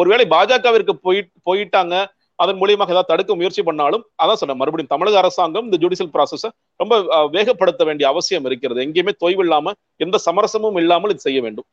ஒருவேளை 0.00 0.24
பாஜகவிற்கு 0.34 0.94
போய் 1.06 1.20
போயிட்டாங்க 1.48 1.94
அதன் 2.42 2.58
மூலியமாக 2.60 2.92
ஏதாவது 2.94 3.10
தடுக்க 3.10 3.32
முயற்சி 3.38 3.62
பண்ணாலும் 3.68 4.04
அதான் 4.22 4.40
சொன்னேன் 4.40 4.58
மறுபடியும் 4.60 4.92
தமிழக 4.92 5.16
அரசாங்கம் 5.22 5.66
இந்த 5.68 5.78
ஜுடிஷியல் 5.84 6.12
ப்ராசஸ 6.16 6.44
ரொம்ப 6.82 6.94
வேகப்படுத்த 7.34 7.82
வேண்டிய 7.88 8.06
அவசியம் 8.12 8.46
இருக்கிறது. 8.48 8.80
எங்கேயுமே 8.86 9.12
தொய்வு 9.22 9.42
இல்லாம 9.46 9.72
எந்த 10.04 10.16
சமரசமும் 10.26 10.78
இல்லாமல் 10.82 11.12
இது 11.14 11.26
செய்ய 11.26 11.40
வேண்டும். 11.46 11.68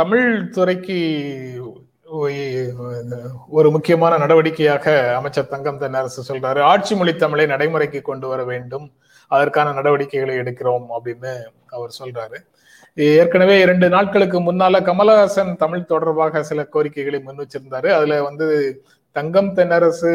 தமிழ் 0.00 0.28
துறைக்கு 0.56 0.98
ஒரு 3.58 3.68
முக்கியமான 3.74 4.18
நடவடிக்கையாக 4.22 4.86
அமைச்சர் 5.18 5.52
தங்கம் 5.52 5.80
தென்னரசு 5.82 6.22
சொல்றாரு. 6.28 6.60
ஆட்சி 6.72 6.94
மொழி 6.98 7.12
தமிழை 7.22 7.46
நடைமுறைக்கு 7.52 8.00
கொண்டு 8.08 8.26
வர 8.32 8.40
வேண்டும். 8.52 8.86
அதற்கான 9.34 9.72
நடவடிக்கைகளை 9.78 10.34
எடுக்கிறோம் 10.42 10.86
அப்படின்னு 10.96 11.32
அவர் 11.76 11.96
சொல்றாரு. 12.00 12.38
ஏற்கனவே 12.96 13.54
இரண்டு 13.62 13.86
நாட்களுக்கு 13.94 14.38
முன்னால 14.48 14.80
கமலஹாசன் 14.88 15.52
தமிழ் 15.62 15.88
தொடர்பாக 15.92 16.42
சில 16.48 16.60
கோரிக்கைகளை 16.74 17.18
முன் 17.22 17.40
வச்சிருந்தாரு 17.42 17.88
அதுல 17.94 18.18
வந்து 18.26 18.46
தங்கம் 19.16 19.50
தென்னரசு 19.56 20.12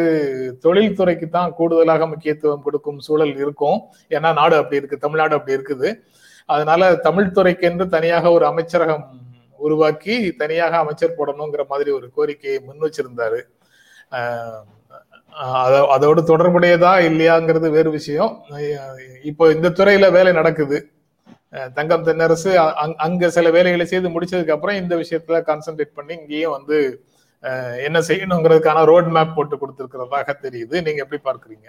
தொழில்துறைக்கு 0.65 1.27
தான் 1.35 1.53
கூடுதலாக 1.57 2.05
முக்கியத்துவம் 2.11 2.63
கொடுக்கும் 2.65 2.99
சூழல் 3.07 3.33
இருக்கும். 3.43 3.79
ஏன்னா 4.15 4.29
நாடு 4.39 4.55
அப்படி 4.61 4.79
இருக்கு 4.81 4.97
தமிழ்நாடு 5.05 5.35
அப்படி 5.37 5.55
இருக்குது. 5.57 5.89
அதனால 6.55 6.91
தமிழ் 7.07 7.33
துறைக்கு 7.37 7.65
என்று 7.69 7.87
தனியாக 7.95 8.31
ஒரு 8.37 8.45
அமைச்சரகம் 8.51 9.03
உருவாக்கி 9.59 10.15
தனியாக 10.41 10.77
அமைச்சர் 10.83 11.17
போடணுங்கிற 11.19 11.65
மாதிரி 11.71 11.91
ஒரு 11.97 12.07
கோரிக்கையை 12.17 12.59
முன் 12.67 12.85
வச்சிருந்தாரு 12.85 13.41
அதோடு 15.95 16.21
தொடர்புடையதா 16.31 16.93
இல்லையாங்கிறது 17.09 17.67
வேறு 17.75 17.89
விஷயம். 17.97 18.31
இப்போ 19.31 19.43
இந்த 19.55 19.73
துறையில 19.79 20.05
வேலை 20.17 20.33
நடக்குது. 20.39 20.79
தங்கம் 21.77 22.05
தென்னரசு 22.07 22.51
அங்க 23.05 23.29
சில 23.35 23.47
வேலைகளை 23.55 23.85
செய்து 23.91 24.07
முடிச்சதுக்கு 24.15 24.55
அப்புறம் 24.55 24.79
இந்த 24.81 24.95
விஷயத்துல 25.03 25.37
கான்சென்ட்ரேட் 25.49 25.97
பண்ணி 25.99 26.13
இங்கேயும் 26.21 26.55
வந்து 26.57 26.77
என்ன 27.87 27.97
செய்யணுங்கிறதுக்கான 28.07 28.83
ரோட் 28.89 29.09
மேப் 29.15 29.35
போட்டு 29.35 29.55
கொடுத்துருக்கிறதாக 29.61 30.33
தெரியுது. 30.45 30.75
நீங்க 30.85 30.99
எப்படி 31.05 31.19
பார்க்குறீங்க? 31.27 31.67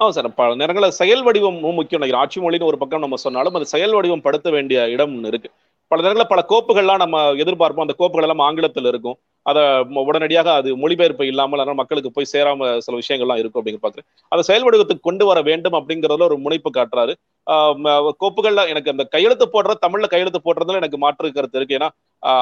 ஆமாம் 0.00 0.14
சார் 0.16 0.28
பல 0.40 0.54
நேரங்களில் 0.60 0.96
செயல் 1.00 1.24
வடிவம் 1.26 1.58
முக்கியம். 1.78 2.00
நினைக்கிறேன் 2.00 2.22
ஆட்சி 2.24 2.38
மொழின்னு 2.44 2.70
ஒரு 2.70 2.78
பக்கம் 2.82 3.04
நம்ம 3.04 3.18
சொன்னாலும் 3.24 3.56
அது 3.58 3.66
செயல் 3.74 3.94
வடிவம் 3.96 4.24
படுத்த 4.26 4.50
வேண்டிய 4.56 4.78
இடம் 4.94 5.16
இருக்கு. 5.30 5.50
பல 5.92 6.02
நேரங்களில் 6.04 6.32
பல 6.32 6.42
கோப்புகள்லாம் 6.50 7.02
நம்ம 7.02 7.16
எதிர்பார்ப்போம். 7.42 7.84
அந்த 7.86 7.94
கோப்புகள் 8.00 8.26
எல்லாம் 8.26 8.44
ஆங்கிலத்தில் 8.46 8.88
இருக்கும். 8.92 9.16
அதை 9.46 9.62
உடனடியாக 10.08 10.48
அது 10.58 10.70
மொழிபெயர்ப்பு 10.82 11.24
இல்லாமல் 11.30 11.60
அதனால 11.60 11.78
மக்களுக்கு 11.80 12.10
போய் 12.16 12.30
சேராம 12.32 12.68
சில 12.84 12.98
விஷயங்கள்லாம் 13.00 13.40
இருக்கும் 13.42 13.60
அப்படிங்கிற 13.60 13.82
பாக்குறேன். 13.86 14.06
அதை 14.32 14.42
செயல் 14.48 14.66
கொண்டு 15.08 15.24
வர 15.30 15.38
வேண்டும் 15.50 15.76
அப்படிங்கறதுல 15.78 16.28
ஒரு 16.30 16.38
முனைப்பு 16.44 16.70
காட்டுறாரு. 16.78 17.14
கோப்புகள்ல 18.22 18.64
எனக்கு 18.72 18.92
அந்த 18.94 19.04
கையெழுத்து 19.14 19.46
போடுற 19.54 19.74
தமிழ்ல 19.84 20.08
கையெழுத்து 20.12 20.40
போடுறதுல 20.46 20.80
எனக்கு 20.82 21.00
மாற்று 21.04 21.32
கருத்து 21.38 21.58
இருக்கு. 21.60 21.78
ஏன்னா 21.78 21.88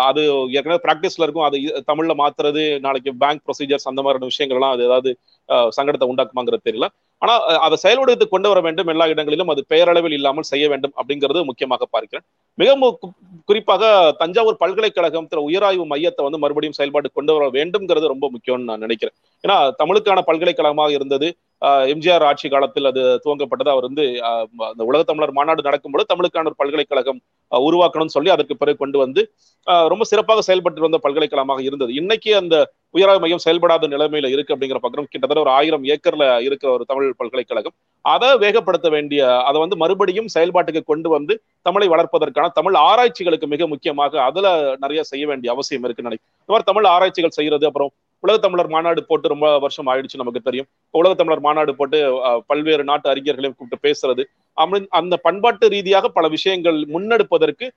அது 0.09 0.23
ஏற்கனவே 0.57 0.81
பிராக்டிஸ்ல 0.87 1.27
இருக்கும். 1.27 1.47
அது 1.49 1.59
தமிழ்ல 1.91 2.15
மாத்துறது 2.23 2.65
நாளைக்கு 2.87 3.13
பேங்க் 3.23 3.45
ப்ரொசீஜர்ஸ் 3.47 3.89
அந்த 3.93 4.03
மாதிரியான 4.07 4.31
விஷயங்கள்லாம் 4.33 4.75
அது 4.77 4.85
ஏதாவது 4.89 5.13
சங்கடத்தை 5.79 6.09
உண்டாக்குமாங்கிறது 6.13 6.69
தெரியல. 6.69 6.89
ஆனா 7.23 7.33
அதை 7.67 7.77
செயல்படுத்தி 7.83 8.27
கொண்டு 8.29 8.49
வர 8.51 8.61
வேண்டும் 8.67 8.91
எல்லா 8.93 9.07
இடங்களிலும். 9.13 9.51
அது 9.55 9.63
பெயரளவில் 9.73 10.17
இல்லாமல் 10.19 10.49
செய்ய 10.51 10.67
வேண்டும் 10.73 10.95
அப்படிங்கிறது 11.01 11.41
முக்கியமாக 11.49 11.87
பார்க்கிறேன். 11.95 12.25
மிக 12.61 12.71
குறிப்பாக 13.51 13.85
தஞ்சாவூர் 14.23 14.61
பல்கலைக்கழகம் 14.63 15.29
உயராய்வு 15.49 15.85
மையத்தை 15.93 16.25
வந்து 16.27 16.43
மறுபடியும் 16.45 16.79
செயல்பாடு 16.79 17.11
கொண்டு 17.19 17.35
வர 17.37 17.47
வேண்டும்ங்கிறது 17.59 18.13
ரொம்ப 18.15 18.29
முக்கியம்னு 18.35 18.69
நான் 18.71 18.85
நினைக்கிறேன். 18.87 19.17
ஏன்னா 19.45 19.59
தமிழுக்கான 19.83 20.23
பல்கலைக்கழகமாக 20.31 20.97
இருந்தது. 20.99 21.31
எம்ஜிஆர் 21.93 22.25
ஆட்சி 22.29 22.47
காலத்தில் 22.53 22.89
அது 22.91 23.03
துவங்கப்பட்டது. 23.25 23.71
அவர் 23.75 23.87
வந்து 23.89 24.05
அந்த 24.71 24.83
உலக 24.91 25.01
தமிழர் 25.11 25.37
மாநாடு 25.39 25.67
நடக்கும்போது 25.69 26.05
தமிழுக்கான 26.13 26.49
ஒரு 26.51 26.59
பல்கலைக்கழகம் 26.61 27.21
உருவாக்கணும்னு 27.53 28.15
சொல்லி 28.17 28.31
அதற்கு 28.35 28.55
பிறகு 28.61 28.79
கொண்டு 28.83 28.99
வந்து 29.05 29.23
ரொம்ப 29.93 30.05
சிறப்பாக 30.11 30.45
செயல்பட்டு 30.49 30.87
வந்த 30.87 31.01
பல்கலைக்கழகமாக 31.05 31.63
இருந்தது. 31.69 31.93
இன்னைக்கு 32.01 32.31
அந்த 32.41 32.57
உயராய்வு 32.97 33.23
மையம் 33.25 33.43
செயல்படாத 33.45 33.89
நிலைமையில 33.95 34.31
இருக்கு 34.35 34.55
அப்படிங்கிற 34.55 34.79
பக்கம் 34.85 35.09
கிட்டத்தட்ட 35.13 35.43
ஒரு 35.45 35.53
ஆயிரம் 35.59 35.85
ஏக்கர்ல 35.95 36.25
இருக்கிற 36.47 36.71
ஒரு 36.77 36.85
தமிழ் 36.91 37.09
பல்கலைக்கழகம். 37.21 37.75
அதை 38.05 38.31
வேகப்படுத்த 38.45 38.89
வேண்டிய 38.97 39.21
அதை 39.49 39.59
வந்து 39.65 39.79
மறுபடியும் 39.83 40.31
செயல்பாட்டுக்கு 40.37 40.83
கொண்டு 40.93 41.09
வந்து 41.17 41.37
தமிழை 41.69 41.89
வளர்ப்பதற்கான 41.95 42.53
தமிழ் 42.59 42.79
ஆராய்ச்சிகளுக்கு 42.89 43.49
மிக 43.55 43.67
முக்கியமாக 43.73 44.23
அதுல 44.29 44.49
நிறைய 44.85 45.03
செய்ய 45.13 45.27
வேண்டிய 45.33 45.51
அவசியம் 45.57 45.85
இருக்குன்னு 45.87 46.11
நினைக்கிறேன். 46.11 46.35
இந்த 46.43 46.53
மாதிரி 46.55 46.69
தமிழ் 46.71 46.89
ஆராய்ச்சிகள் 46.95 47.37
செய்யறது 47.39 47.69
அப்புறம் 47.71 47.93
உலக 48.25 48.37
தமிழர் 48.45 48.73
மாநாடு 48.75 49.01
போட்டு 49.11 49.33
ரொம்ப 49.33 49.47
வருஷம் 49.65 49.89
ஆயிடுச்சு 49.91 50.21
நமக்கு 50.23 50.41
தெரியும். 50.49 50.69
உலக 51.01 51.13
தமிழர் 51.21 51.45
மாநாடு 51.47 51.73
போட்டு 51.79 51.99
பல்வேறு 52.51 52.85
நாட்டு 52.91 53.07
அறிஞர்களையும் 53.13 53.57
கூப்பிட்டு 53.59 53.85
பேசுறது. 53.87 54.25
அந்த 55.01 55.15
பண்பாட்டு 55.27 55.69
ரீதியாக 55.75 56.09
பல 56.19 56.29
விஷயங்கள் 56.37 56.81
முன்னெடுப்பதற்கு 56.95 57.69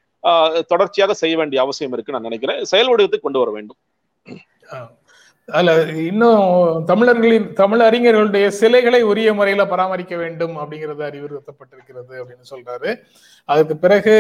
தொடர்ச்சியாக 0.72 1.14
செய்ய 1.22 1.36
வேண்டிய 1.42 1.62
அவசியம் 1.66 1.96
இருக்கு 1.96 2.16
நான் 2.16 2.28
நினைக்கிறேன். 2.30 2.60
செயல் 2.74 2.92
வடிவத்துக்கு 2.92 3.28
கொண்டு 3.28 3.42
வர 3.44 3.52
வேண்டும். 3.58 3.80
அதுல 5.50 5.72
இன்னும் 6.10 6.44
தமிழர்களின் 6.90 7.48
தமிழ் 7.62 7.82
அறிஞர்களுடைய 7.88 8.46
சிலைகளை 8.60 9.02
உரிய 9.12 9.30
முறையில 9.40 9.64
பராமரிக்க 9.72 10.16
வேண்டும் 10.22 10.54
அப்படிங்கிறது 10.62 11.04
அறிவுறுத்தப்பட்டிருக்கிறது 11.10 12.14
அப்படின்னு 12.22 12.46
சொல்றாரு. 12.52 12.92
அதுக்கு 13.50 13.76
பிறகு 13.86 14.16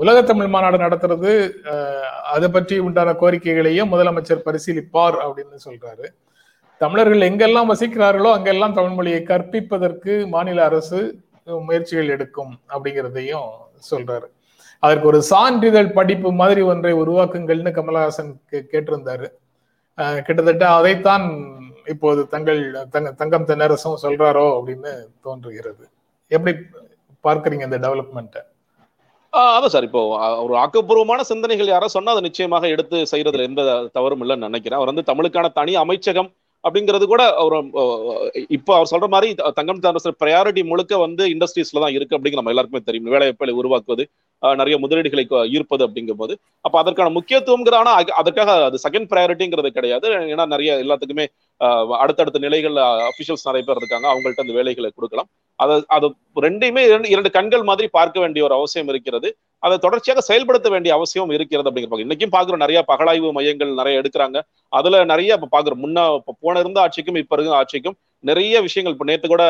உலக 0.00 0.18
தமிழ் 0.30 0.50
மாநாடு 0.54 0.78
நடத்துறது 0.84 1.30
அதை 2.34 2.48
பற்றி 2.56 2.76
உண்டான 2.86 3.14
கோரிக்கைகளையும் 3.22 3.92
முதலமைச்சர் 3.92 4.44
பரிசீலிப்பார் 4.46 5.16
அப்படின்னு 5.26 5.56
சொல்றாரு. 5.66 6.06
தமிழர்கள் 6.80 7.26
எங்கெல்லாம் 7.28 7.70
வசிக்கிறார்களோ 7.72 8.30
அங்கெல்லாம் 8.36 8.76
தமிழ் 8.76 8.96
மொழியை 8.98 9.20
கற்பிப்பதற்கு 9.30 10.12
மாநில 10.34 10.58
அரசு 10.70 11.00
முயற்சிகள் 11.68 12.12
எடுக்கும் 12.16 12.52
அப்படிங்கிறதையும் 12.72 13.48
சொல்றாரு. 13.90 14.26
அதற்கு 14.82 15.08
ஒரு 15.10 15.20
சான்றிதழ் 15.30 15.96
படிப்பு 15.98 16.30
மாதிரி 16.40 16.62
ஒன்றை 16.72 16.92
உருவாக்குங்கள்னு 17.02 17.72
கமலஹாசன் 17.78 18.30
கேட்டிருந்தாரு. 18.72 19.28
கிட்டத்தட்ட 20.26 20.64
அதைத்தான் 20.78 21.26
இப்போது 21.92 22.20
தங்கள் 22.34 22.60
தங்க 22.94 23.10
தங்கம் 23.20 23.48
தென்னரசும் 23.50 24.02
சொல்றாரோ 24.04 24.46
அப்படின்னு 24.58 24.92
தோன்றுகிறது. 25.26 25.84
எப்படி 26.30 26.52
பார்க்குறீங்க 27.26 27.66
இந்த 27.68 27.80
டெவலப்மெண்ட்டை 27.86 28.42
அதான் 29.32 29.72
சார். 29.74 29.86
இப்போ 29.88 30.00
ஒரு 30.44 30.54
ஆக்கப்பூர்வமான 30.62 31.20
சிந்தனைகள் 31.30 31.72
யாரோ 31.72 31.88
சொன்னா 31.94 32.12
அதை 32.14 32.22
நிச்சயமாக 32.28 32.68
எடுத்து 32.74 32.98
செய்யறதுல 33.12 33.46
எந்த 33.48 33.62
தவறும் 33.96 34.22
இல்லைன்னு 34.24 34.48
நினைக்கிறேன். 34.48 34.78
அவர் 34.80 34.90
வந்து 34.92 35.08
தமிழுக்கான 35.10 35.50
தனி 35.58 35.72
அமைச்சகம் 35.84 36.30
அப்படிங்கிறது 36.64 37.04
கூட 37.12 37.22
ஒரு 37.46 37.56
இப்போ 38.56 38.72
அவர் 38.76 38.90
சொல்ற 38.92 39.06
மாதிரி 39.14 39.28
தங்கம் 39.58 39.82
தாமசர் 39.84 40.18
ப்ரையாரிட்டி 40.22 40.62
முழுக்க 40.70 40.98
வந்து 41.06 41.24
இண்டஸ்ட்ரீஸ்ல 41.34 41.82
தான் 41.84 41.94
இருக்கு 41.96 42.16
அப்படிங்கிற 42.16 42.40
நம்ம 42.40 42.54
எல்லாருக்குமே 42.54 42.82
தெரியும். 42.88 43.12
வேலைவாய்ப்புகளை 43.14 43.54
உருவாக்குவது 43.60 44.04
நிறைய 44.42 44.76
முதலீடுகளை 44.82 45.24
ஈர்ப்பது 45.54 45.84
அப்படிங்கும் 45.86 46.20
போது 46.20 46.34
அப்ப 46.66 46.76
அதற்கான 46.82 47.12
முக்கியத்துவங்கிறது 47.16 47.80
ஆனா 47.82 47.92
அதற்காக 48.20 48.50
அது 48.68 48.78
செகண்ட் 48.86 49.08
ப்ரையாரிட்டிங்கிறது 49.12 49.70
கிடையாது. 49.78 50.08
ஏன்னா 50.32 50.46
நிறைய 50.54 50.76
எல்லாத்துக்குமே 50.84 51.26
அடுத்தடுத்த 52.02 52.38
நிலைகள்ல 52.46 52.82
அபிஷியல்ஸ் 53.10 53.46
நிறைய 53.48 53.62
பேர் 53.68 53.80
இருக்காங்க. 53.80 54.06
அவங்கள்ட்ட 54.12 54.44
அந்த 54.44 54.56
வேலைகளை 54.58 54.90
கொடுக்கலாம். 54.94 55.28
அதை 55.58 55.76
அது 55.96 56.06
ரெண்டையுமே 56.46 56.82
இரண்டு 56.90 57.08
இரண்டு 57.14 57.30
கண்கள் 57.36 57.64
மாதிரி 57.70 57.88
பார்க்க 57.98 58.20
வேண்டிய 58.24 58.44
ஒரு 58.48 58.54
அவசியம் 58.58 58.90
இருக்கிறது. 58.92 59.28
அதை 59.62 59.76
தொடர்ச்சியாக 59.84 60.22
செயல்படுத்த 60.28 60.68
வேண்டிய 60.74 60.92
அவசியம் 60.98 61.32
இருக்கிறது 61.36 61.70
அப்படிங்கிற 61.70 62.04
இன்னைக்கும் 62.06 62.34
பாக்குறோம் 62.36 62.62
நிறைய 62.64 62.80
பகலாய்வு 62.92 63.30
மையங்கள் 63.38 63.78
நிறைய 63.80 64.02
எடுக்கிறாங்க. 64.02 64.40
அதுல 64.72 65.00
நிறைய 65.12 65.38
இப்ப 65.38 65.50
பாக்குறோம் 65.56 65.82
முன்ன 65.84 66.04
போன 66.42 66.60
இருந்த 66.64 66.80
ஆட்சிக்கும் 66.84 67.20
இப்ப 67.22 67.36
இருந்த 67.38 67.56
ஆட்சிக்கும் 67.62 67.98
நிறைய 68.30 68.60
விஷயங்கள். 68.66 68.94
இப்ப 68.96 69.06
நேத்து 69.10 69.28
கூட 69.28 69.44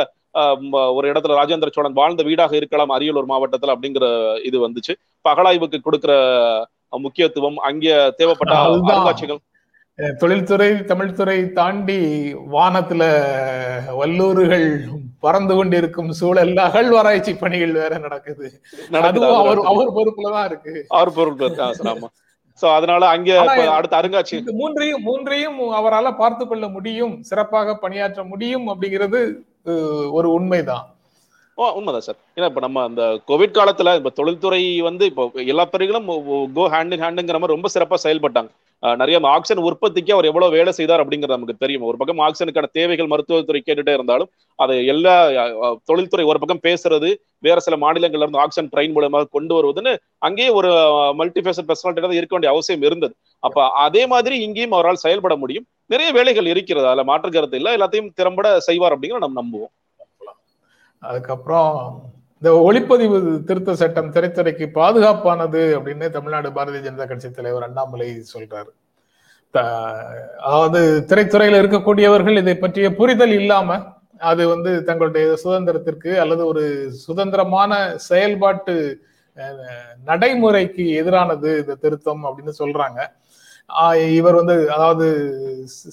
ஒரு 0.97 1.07
இடத்துல 1.13 1.39
ராஜேந்திர 1.41 1.71
சோழன் 1.75 1.99
வாழ்ந்த 2.01 2.23
வீடாக 2.23 2.55
இருக்கலாம் 2.57 2.95
அரியலூர் 2.97 3.31
மாவட்டத்துல 3.33 3.75
அப்படிங்கிற 3.75 4.07
இது 4.49 4.59
வந்துச்சு. 4.67 4.95
பகலாய்வுக்கு 5.25 5.81
கொடுக்கிற 5.81 6.13
முக்கியத்துவம் 7.07 7.59
அங்கே 7.69 7.95
தேவைப்பட்ட 8.19 8.55
அருங்காட்சிகள். 8.65 9.41
தொழில்துறை 10.21 10.69
தமிழ்துறை 10.91 11.39
தாண்டி 11.53 11.99
வானத்துல 12.53 13.03
வல்லூர்கள் 13.97 14.67
பறந்து 15.21 15.55
கொண்டிருக்கும் 15.55 16.11
சூழல்ல 16.21 16.61
அகழ்வாராய்ச்சி 16.69 17.33
பணிகள் 17.35 17.73
வேற 17.73 17.93
நடக்குது. 17.99 18.47
அதுவும் 19.09 19.39
அவர் 19.41 19.61
அவர் 19.73 19.91
பொறுப்புலதான் 19.97 20.49
இருக்கு. 20.51 20.75
அவர் 20.89 21.17
பொறுப்புல 21.17 21.49
ஆமா. 21.93 22.09
சோ 22.61 22.67
அதனால 22.77 23.03
அங்க 23.15 23.31
அடுத்த 23.75 23.95
அருங்காட்சி 23.97 24.37
மூன்றையும் 24.61 25.03
மூன்றையும் 25.03 25.59
அவரால் 25.81 26.19
பார்த்து 26.23 26.45
கொள்ள 26.47 26.69
முடியும் 26.69 27.15
சிறப்பாக 27.23 27.75
பணியாற்ற 27.85 28.23
முடியும் 28.25 28.67
அப்படிங்கிறது 28.69 29.21
ஒரு 30.11 30.33
உண்மைதான். 30.33 30.85
ஓ 31.55 31.71
உண்மைதான் 31.73 32.07
சார் 32.07 32.19
ஏன்னா 32.37 32.45
இப்ப 32.45 32.61
நம்ம 32.61 32.83
அந்த 32.83 33.03
கோவிட் 33.29 33.57
காலத்துல 33.59 33.95
இப்போ 33.97 34.11
தொழில்துறை 34.11 34.81
வந்து 34.81 35.05
இப்போ 35.07 35.31
எல்லா 35.35 35.65
துறைகளும் 35.65 36.07
கோ 36.55 36.65
ஹேண்ட் 36.75 36.93
இன் 36.93 37.05
ஹேண்டுங்கிற 37.05 37.39
மாதிரி 37.43 37.57
ரொம்ப 37.57 37.71
சிறப்பா 37.75 37.97
செயல்பட்டாங்க. 38.07 38.51
நிறைய 38.83 39.17
ஆக்சிஜன் 39.35 39.63
உற்பத்திக்கு 39.69 40.13
அவர் 40.17 40.29
எவ்வளவு 40.31 40.55
வேலை 40.57 40.73
செய்தார் 40.73 41.03
அப்படிங்கிறது 41.03 41.37
நமக்கு 41.37 41.63
தெரியும். 41.63 41.87
ஒரு 41.89 41.97
பக்கம் 42.01 42.23
ஆக்சிஜனுக்கான 42.27 42.69
தேவைகள் 42.79 43.11
மருத்துவத்துறை 43.13 43.61
கேட்டுட்டே 43.65 43.95
இருந்தாலும் 43.99 44.31
அது 44.59 44.75
எல்லா 44.93 45.15
தொழில்துறை 45.85 46.25
ஒரு 46.31 46.39
பக்கம் 46.43 46.65
பேசுறது 46.67 47.09
வேற 47.39 47.57
சில 47.67 47.77
மாநிலங்கள்ல 47.77 48.25
இருந்து 48.25 48.43
ஆக்சிஜன் 48.45 48.71
ட்ரெயின் 48.75 48.95
மூலமாக 48.97 49.31
கொண்டு 49.37 49.55
வருவதுன்னு 49.57 49.93
அங்கேயே 50.27 50.51
ஒரு 50.59 50.71
மல்டிபேசன் 51.21 51.69
பர்சனாலிட்டி 51.71 52.21
இருக்க 52.21 52.35
வேண்டிய 52.37 52.53
அவசியம் 52.55 52.87
இருந்தது. 52.89 53.15
அப்ப 53.43 53.67
அதே 53.87 54.05
மாதிரி 54.13 54.37
இங்கேயும் 54.47 54.77
அவரால் 54.79 55.05
செயல்பட 55.05 55.37
முடியும். 55.37 55.67
நிறைய 55.93 56.11
வேலைகள் 56.19 56.53
இருக்கிறது. 56.53 56.87
அதுல 56.87 57.05
மாற்று 57.11 57.31
கருத்து 57.31 57.59
இல்லை. 57.61 57.73
எல்லாத்தையும் 57.77 58.13
திறம்பட 58.15 58.49
செய்வார் 58.69 58.95
அப்படிங்கிற 58.95 59.21
நம்ம 59.27 59.43
நம்புவோம். 59.43 59.75
அதுக்கப்புறம் 61.03 61.75
இந்த 62.43 62.51
ஒளிப்பதிவு 62.67 63.17
திருத்த 63.49 63.71
சட்டம் 63.81 64.13
திரைத்துறைக்கு 64.15 64.67
பாதுகாப்பானது 64.77 65.63
அப்படின்னு 65.79 66.09
தமிழ்நாடு 66.17 66.51
பாரதிய 66.59 66.83
ஜனதா 66.85 67.07
கட்சி 67.11 67.29
தலைவர் 67.31 67.67
அண்ணாமலை 67.69 68.09
சொல்றாரு. 68.35 68.71
அதாவது 70.47 70.81
திரைத்துறையில 71.11 71.61
இருக்கக்கூடியவர்கள் 71.63 72.41
இதை 72.43 72.55
பற்றிய 72.65 72.89
புரிதல் 73.01 73.35
இல்லாம 73.41 73.79
அது 74.31 74.43
வந்து 74.53 74.71
தங்களுடைய 74.89 75.27
சுதந்திரத்திற்கு 75.45 76.13
அல்லது 76.23 76.43
ஒரு 76.53 76.65
சுதந்திரமான 77.07 77.73
செயல்பாட்டு 78.09 78.75
நடைமுறைக்கு 80.11 80.85
எதிரானது 81.01 81.51
இந்த 81.63 81.75
திருத்தம் 81.85 82.23
அப்படின்னு 82.29 82.55
சொல்றாங்க. 82.63 83.01
இவர் 84.19 84.39
வந்து 84.41 84.57
அதாவது 84.75 85.07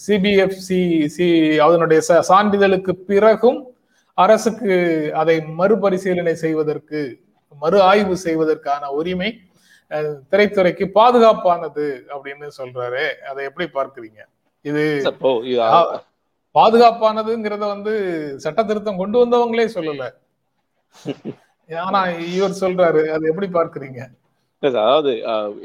சிபிஎஃப்சி 0.05 0.81
சி 1.15 1.27
அதனுடைய 1.65 2.01
சான்றிதழுக்கு 2.31 2.93
பிறகும் 3.09 3.59
அரசுக்கு 4.23 4.73
அதை 5.21 5.35
மறுபரிசீலனை 5.59 6.33
செய்வதற்கு 6.43 6.99
மறு 7.61 7.77
ஆய்வு 7.89 8.15
செய்வதற்கான 8.25 8.91
உரிமை 8.99 9.29
திரைத்துறைக்கு 10.31 10.85
பாதுகாப்பானது 10.97 11.85
அப்படின்னு 12.13 12.47
சொல்றாரு. 12.59 13.03
அதை 13.29 13.41
எப்படி 13.49 13.65
பார்க்குறீங்க? 13.77 14.21
இது 14.65 14.83
பாதுகாப்பானதுங்கிறத 16.55 17.63
வந்து 17.73 17.93
சட்ட 18.43 18.59
திருத்தம் 18.69 19.01
கொண்டு 19.01 19.17
வந்தவங்களே 19.21 19.67
சொல்லல. 19.77 20.05
ஆனா 21.69 22.01
இவர் 22.35 22.61
சொல்றாரு 22.63 23.01
அது 23.15 23.29
எப்படி 23.31 23.49
பார்க்குறீங்க? 23.57 24.01
அதாவது 24.63 25.11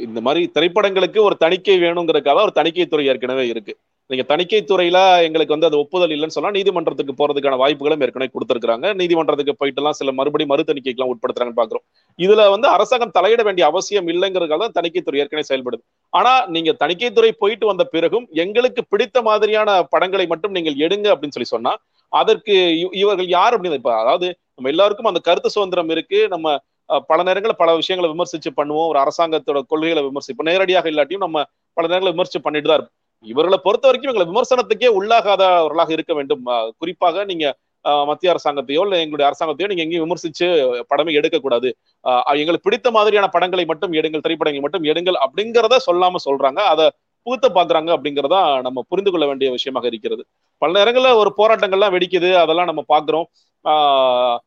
இந்த 0.07 0.19
மாதிரி 0.27 0.43
திரைப்படங்களுக்கு 0.57 1.21
ஒரு 1.29 1.37
தணிக்கை 1.45 1.77
வேணுங்கிறதுக்காக 1.85 2.43
ஒரு 2.47 2.55
தணிக்கை 2.59 2.87
துறை 2.87 3.07
ஏற்கனவே 3.13 3.45
இருக்கு. 3.53 3.75
நீங்க 4.11 4.25
தணிக்கை 4.31 4.59
துறையில 4.71 4.99
எங்களுக்கு 5.27 5.55
வந்து 5.55 5.69
அது 5.69 5.77
ஒப்புதல் 5.83 6.13
இல்லைன்னு 6.15 6.37
சொன்னா 6.37 6.51
நீதிமன்றத்துக்கு 6.57 7.13
போறதுக்கான 7.19 7.59
வாய்ப்புகளும் 7.63 8.03
ஏற்கனவே 8.07 8.31
கொடுத்துருக்காங்க 8.33 8.87
நீதிமன்றத்துக்கு 9.01 9.55
போயிட்டு 9.61 9.81
எல்லாம் 9.83 9.97
சில 9.99 10.13
மறுபடி 10.19 10.45
மறு 10.53 10.63
தணிக்கைக்கெல்லாம் 10.71 11.13
உட்படுத்துறாங்கன்னு 11.13 11.61
பாக்குறோம். 11.61 11.85
இதுல 12.19 12.45
வந்து 12.55 12.67
அரசாங்கம் 12.77 13.15
தலையிட 13.19 13.43
வேண்டிய 13.49 13.65
அவசியம் 13.71 14.09
இல்லைங்கிறதுக்காக 14.13 14.61
தான் 14.65 14.77
தணிக்கைத்துறை 14.79 15.21
ஏற்கனவே 15.25 15.47
செயல்படுது. 15.51 15.83
ஆனா 16.13 16.33
நீங்க 16.55 16.73
தணிக்கைத்துறை 16.83 17.31
போயிட்டு 17.43 17.67
வந்த 17.71 17.85
பிறகும் 17.95 18.27
எங்களுக்கு 18.45 18.85
பிடித்த 18.93 19.23
மாதிரியான 19.29 19.79
படங்களை 19.95 20.27
மட்டும் 20.33 20.57
நீங்கள் 20.59 20.81
எடுங்க 20.87 21.09
அப்படின்னு 21.15 21.37
சொல்லி 21.37 21.53
சொன்னா 21.55 21.75
அதற்கு 22.13 22.55
இவர்கள் 23.03 23.29
யார் 23.39 23.55
அப்படின்னு 23.57 23.81
இப்ப 23.81 23.93
அதாவது 24.03 24.29
நம்ம 24.57 24.71
எல்லாருக்கும் 24.75 25.11
அந்த 25.11 25.21
கருத்து 25.29 25.57
சுதந்திரம் 25.57 25.93
இருக்கு. 25.95 26.21
நம்ம 26.35 26.57
பல 27.11 27.19
நேரங்களில் 27.27 27.61
பல 27.61 27.71
விஷயங்களை 27.81 28.09
விமர்சிச்சு 28.13 28.51
பண்ணுவோம். 28.61 28.89
ஒரு 28.93 28.99
அரசாங்கத்தோட 29.05 29.59
கொள்கைகளை 29.73 30.03
விமர்சிப்போம் 30.09 30.49
நேரடியாக 30.51 30.91
இல்லாட்டியும் 30.93 31.25
நம்ம 31.27 31.45
பல 31.77 31.85
நேரங்களில் 31.91 32.15
விமர்சிச்சு 32.17 32.41
பண்ணிட்டு 32.47 32.71
தான் 32.71 32.79
இருப்போம். 32.79 32.97
இவர்களை 33.25 33.59
பொறுத்த 33.63 33.87
வரைக்கும் 33.87 34.11
எங்களை 34.13 34.27
விமர்சனத்துக்கே 34.31 34.89
உள்ளாகாதவர்களாக 34.99 35.91
இருக்க 35.91 36.15
வேண்டும். 36.15 36.45
குறிப்பாக 36.79 37.25
நீங்க 37.25 37.47
மத்திய 38.05 38.33
அரசாங்கத்தையோ 38.33 38.81
இல்லை 38.81 38.99
எங்களுடைய 39.01 39.27
அரசாங்கத்தையோ 39.31 39.69
நீங்க 39.69 39.83
எங்கேயும் 39.83 40.07
விமர்சிச்சு 40.07 40.47
படமே 40.91 41.13
எடுக்கக்கூடாது. 41.13 41.69
அஹ், 42.05 42.35
எங்களுக்கு 42.35 42.67
பிடித்த 42.69 42.91
மாதிரியான 42.91 43.29
படங்களை 43.29 43.65
மட்டும் 43.65 43.93
எடுங்கள் 43.93 44.21
திரைப்படங்களை 44.21 44.63
மட்டும் 44.63 44.85
எடுங்கள் 44.85 45.19
அப்படிங்கிறத 45.25 45.77
சொல்லாம 45.87 46.21
சொல்றாங்க. 46.27 46.61
அதை 46.73 46.87
புகுத்த 47.27 47.49
பாக்குறாங்க 47.49 47.91
அப்படிங்கிறதா 47.97 48.43
நம்ம 48.63 48.85
புரிந்து 48.89 49.11
கொள்ள 49.11 49.27
வேண்டிய 49.27 49.51
விஷயமாக 49.51 49.87
இருக்கிறது. 49.87 50.23
பல 50.63 50.71
நேரங்களில் 50.73 51.19
ஒரு 51.23 51.31
போராட்டங்கள்லாம் 51.37 51.95
வெடிக்குது 51.97 52.31
அதெல்லாம் 52.35 52.71
நம்ம 52.71 52.85
பாக்குறோம். 52.89 53.27
ஆஹ் 53.65 54.39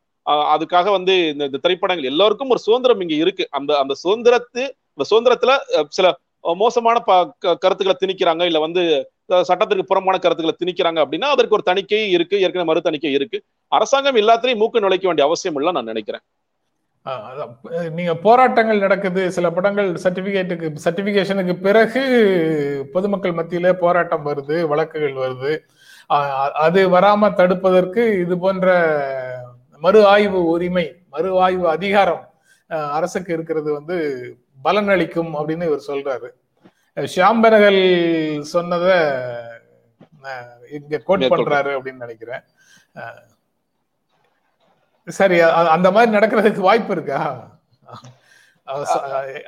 அதுக்காக 0.54 0.88
வந்து 0.90 1.14
இந்த 1.30 1.44
இந்த 1.46 1.58
திரைப்படங்கள் 1.58 2.12
எல்லாருக்கும் 2.12 2.50
ஒரு 2.50 2.60
சுதந்திரம் 2.60 3.02
இங்க 3.02 3.16
இருக்கு. 3.16 3.46
அந்த 3.52 3.72
அந்த 3.80 3.94
சுதந்திரத்து 4.04 4.64
அந்த 4.96 5.06
சுதந்திரத்துல 5.12 5.52
சில 5.90 6.08
மோசமான 6.44 7.00
ப 7.00 7.36
க- 7.40 7.56
கருத்துக்களை 7.56 7.96
திணிக்கிறாங்க. 8.00 8.42
இல்ல 8.42 8.60
வந்து 8.60 9.12
சட்டத்திற்கு 9.42 9.86
புறமான 9.86 10.18
கருத்துக்களை 10.18 10.56
திணிக்கிறாங்க 10.64 10.96
அப்படின்னா 10.96 11.30
அதற்கு 11.36 11.54
ஒரு 11.54 11.64
தணிக்கை 11.64 12.12
இருக்கு. 12.12 12.42
ஏற்கனவே 12.42 12.66
மறு 12.66 12.82
தணிக்கை 12.82 13.12
இருக்கு. 13.12 13.44
அரசாங்கம் 13.68 14.16
எல்லாத்திலையும் 14.16 14.56
மூக்கு 14.56 14.80
நுழைக்க 14.80 15.06
வேண்டிய 15.06 15.28
அவசியம் 15.28 15.56
இல்லை 15.56 15.72
நான் 15.72 15.84
நினைக்கிறேன். 15.84 16.20
நீங்க 17.92 18.16
போராட்டங்கள் 18.16 18.80
நடக்குது. 18.80 19.32
சில 19.32 19.50
படங்கள் 19.50 19.92
சர்டிபிகேட்டுக்கு 19.92 20.76
சர்டிபிகேஷனுக்கு 20.84 21.54
பிறகு 21.54 22.02
பொதுமக்கள் 22.94 23.32
மத்தியில 23.32 23.74
போராட்டம் 23.74 24.26
வருது 24.26 24.68
வழக்குகள் 24.68 25.14
வருது. 25.14 25.58
அது 26.54 26.90
வராம 26.90 27.34
தடுப்பதற்கு 27.34 28.20
இது 28.20 28.38
போன்ற 28.38 28.70
மறு 29.78 30.06
ஆய்வு 30.06 30.46
உரிமை 30.46 30.96
மறு 31.10 31.42
ஆய்வு 31.42 31.70
அதிகாரம் 31.70 32.34
அரசுக்கு 32.68 33.34
இருக்கிறது 33.34 33.74
வந்து 33.74 33.98
பலன் 34.64 34.90
அளிக்கும் 34.90 35.34
அப்படின்னு 35.36 35.64
இவர் 35.64 35.88
சொல்றாரு. 35.88 36.30
ஷியாம் 37.00 37.40
பெனகல் 37.44 37.80
சொன்னத 38.54 38.88
இங்க 40.72 40.98
கோட். 40.98 41.24
பண்றாரு 41.24 41.72
அப்படின்னு 41.78 42.04
நினைக்கிறேன். 42.06 42.42
சரி 45.08 45.40
அந்த 45.76 45.92
மாதிரி 45.92 46.18
நடக்கிறதுக்கு 46.18 46.60
வாய்ப்பு 46.60 46.92
இருக்கா? 46.92 47.22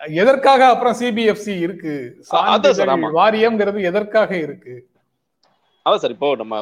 எதற்காக 0.08 0.68
அப்புறம் 0.70 0.98
சிபிஎஃப்சி 1.00 1.60
இருக்கு? 1.60 1.94
வாரியம்ங்கிறது 3.16 3.82
எதற்காக 3.82 4.38
இருக்கு? 4.38 4.76
அதான் 5.86 5.96
சார் 5.96 6.12
இப்போ 6.12 6.36
நம்ம 6.36 6.56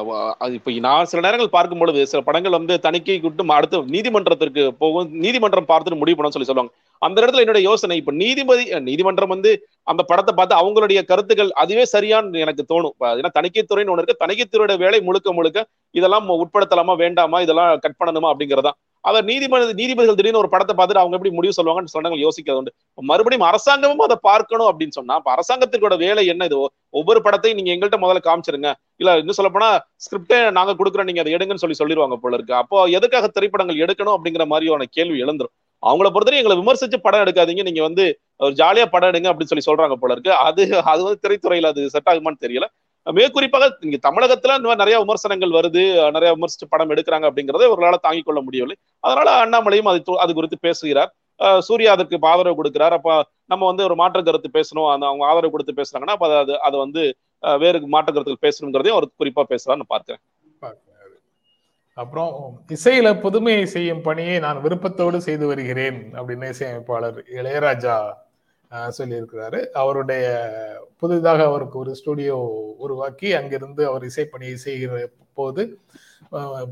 இப்போ 0.52 0.70
நான் 0.70 1.04
சில 1.04 1.22
நேரங்கள் 1.22 1.48
பார்க்கும் 1.48 1.78
பொழுது 1.78 2.06
சில 2.06 2.22
படங்கள் 2.22 2.52
வந்து 2.52 2.80
தணிக்கை 2.80 3.18
விட்டு 3.18 3.44
ம- 3.44 3.52
அடுத்து 3.52 3.82
நீதிமன்றத்திற்கு 3.84 4.74
போகும் 4.74 5.12
நீதிமன்றம் 5.16 5.68
பார்த்துட்டு 5.68 5.96
முடிவு 5.96 6.16
பண்ண 6.16 6.30
சொல்லி 6.30 6.46
சொல்லுவாங்க. 6.46 6.72
அந்த 7.06 7.16
இடத்துல 7.20 7.44
என்னுடைய 7.44 7.64
யோசனை 7.68 7.96
இப்ப 8.00 8.12
நீதிபதி 8.22 8.64
நீதிமன்றம் 8.88 9.32
வந்து 9.34 9.50
அந்த 9.92 10.02
படத்தை 10.10 10.32
பார்த்து 10.38 10.60
அவங்களுடைய 10.60 11.00
கருத்துக்கள் 11.10 11.50
அதுவே 11.62 11.84
சரியான்னு 11.92 12.42
எனக்கு 12.44 12.62
தோணும். 12.72 12.94
ஏன்னா 13.20 13.30
தணிக்கைத்துறைன்னு 13.38 13.92
ஒன்று 13.92 14.02
இருக்கு. 14.02 14.22
தணிக்கைத்துறையோட 14.24 14.74
வேலை 14.84 15.00
முழுக்க 15.08 15.32
முழுக்க 15.38 15.68
இதெல்லாம் 16.00 16.28
உட்படுத்தலாமா 16.42 16.96
வேண்டாமா 17.04 17.40
இதெல்லாம் 17.46 17.70
கட் 17.84 18.00
பண்ணணுமா 18.00 18.30
அப்படிங்கிறதா. 18.32 18.72
அத 19.04 19.20
நீதிமன்ற 19.28 19.72
நீதிபதிகள் 19.80 20.18
திடீர்னு 20.18 20.40
ஒரு 20.42 20.50
படத்தை 20.52 20.74
பார்த்துட்டு 20.76 21.00
அவங்க 21.00 21.16
எப்படி 21.16 21.32
முடிவு 21.38 21.56
சொல்லுவாங்கன்னு 21.56 21.92
சொன்னாங்க 21.94 22.18
யோசிக்கிறது 22.24 22.60
உண்டு. 22.60 22.72
மறுபடியும் 23.10 23.46
அரசாங்கமும் 23.48 24.04
அதை 24.06 24.16
பார்க்கணும் 24.28 24.68
அப்படின்னு 24.70 24.96
சொன்னா 24.98 25.16
அப்ப 25.20 25.30
அரசாங்கத்திற்கோட 25.34 25.96
வேலை 26.04 26.22
என்ன 26.32 26.46
இது? 26.50 26.58
ஒவ்வொரு 27.00 27.20
படத்தையும் 27.26 27.58
நீங்க 27.58 27.70
எங்கள்கிட்ட 27.74 27.98
முதல்ல 28.04 28.22
காமிச்சிருங்க. 28.28 28.70
இல்ல 29.02 29.18
இன்னும் 29.22 29.38
சொல்ல 29.38 29.50
போனா 29.56 29.68
ஸ்கிரிப்டே 30.04 30.38
நாங்க 30.58 30.74
கொடுக்குறோம் 30.78 31.08
நீங்க 31.10 31.22
அதை 31.24 31.34
எடுங்கன்னு 31.36 31.64
சொல்லி 31.64 31.78
சொல்லிடுவாங்க 31.82 32.18
போல 32.24 32.38
இருக்கு. 32.38 32.54
அப்போ 32.62 32.78
எதுக்காக 32.98 33.28
திரைப்படங்கள் 33.36 33.82
எடுக்கணும் 33.86 34.16
அப்படிங்கிற 34.16 34.46
மாதிரியான 34.54 34.88
கேள்வி 34.98 35.18
எழுந்துரும். 35.26 35.54
அவங்கள 35.90 36.08
பொறுத்தவரை 36.12 36.40
எங்களை 36.40 36.56
விமர்சிச்சு 36.60 36.98
படம் 37.06 37.22
எடுக்காதீங்க. 37.24 37.62
நீங்க 37.68 37.82
வந்து 37.88 38.04
ஒரு 38.44 38.54
ஜாலியா 38.60 38.86
படம் 38.94 39.10
எடுங்க 39.12 39.28
அப்படின்னு 39.30 39.52
சொல்லி 39.52 39.66
சொல்றாங்க 39.68 39.96
போல 40.02 40.14
இருக்கு. 40.16 40.32
அது 40.48 40.62
அது 40.92 41.00
வந்து 41.06 41.22
திரைத்துறையில 41.24 41.70
அது 41.74 41.82
செட் 41.94 42.10
ஆகுமான்னு 42.12 42.44
தெரியல. 42.46 42.68
மேற்குறிப்பாக 43.06 43.64
இங்க 43.86 43.98
தமிழகத்துல 44.06 44.54
இந்த 44.58 44.68
மாதிரி 44.68 44.82
நிறைய 44.82 44.98
விமர்சனங்கள் 45.02 45.56
வருது. 45.56 45.82
நிறைய 46.16 46.30
விமர்சிச்சு 46.36 46.66
படம் 46.74 46.92
எடுக்கிறாங்க 46.94 47.28
அப்படிங்கறத 47.30 47.66
இவர்களால 47.68 47.98
தாங்கிக் 48.06 48.28
கொள்ள 48.28 48.40
முடியவில்லை. 48.46 48.76
அதனால 49.06 49.34
அண்ணாமலையும் 49.44 49.90
அது 49.92 50.18
அது 50.24 50.34
குறித்து 50.38 50.58
பேசுகிறார். 50.66 51.10
சூர்யா 51.66 51.92
அதற்கு 51.96 52.18
ஆதரவு 52.32 52.58
கொடுக்கிறார். 52.60 52.94
அப்ப 52.98 53.10
நம்ம 53.52 53.66
வந்து 53.70 53.82
ஒரு 53.88 53.94
மாற்று 54.00 54.22
கருத்து 54.28 54.50
பேசணும். 54.58 54.88
அந்த 54.94 55.04
அவங்க 55.10 55.24
ஆதரவு 55.30 55.54
கொடுத்து 55.54 55.78
பேசுறாங்கன்னா 55.80 56.16
அப்ப 56.16 56.28
அது 56.44 56.54
அது 56.68 56.76
வந்து 56.84 57.02
வேறு 57.62 57.86
மாற்று 57.94 58.10
கருத்துக்கள் 58.12 58.46
பேசணுங்கிறதையும் 58.46 58.96
அவர் 58.98 59.08
குறிப்பா 59.22 59.44
பேசுறான்னு 59.52 59.90
பார்க்கிறேன். 59.94 60.22
அப்புறம் 61.98 62.32
இசையில 62.76 63.08
புதுமையை 63.24 63.64
செய்யும் 63.74 64.04
பணியை 64.06 64.36
நான் 64.44 64.62
விருப்பத்தோடு 64.64 65.18
செய்து 65.26 65.44
வருகிறேன் 65.50 65.98
அப்படின்னு 66.18 66.46
இசையமைப்பாளர் 66.54 67.18
இளையராஜா 67.38 67.96
சொல்லியிருக்கிறாரு. 68.98 69.58
அவருடைய 69.82 70.24
புதிதாக 71.02 71.40
அவருக்கு 71.50 71.76
ஒரு 71.82 71.92
ஸ்டுடியோ 72.00 72.38
உருவாக்கி 72.84 73.28
அங்கிருந்து 73.40 73.82
அவர் 73.90 74.08
இசைப்பணியை 74.10 74.56
செய்கிற 74.66 74.92
போது 75.38 75.62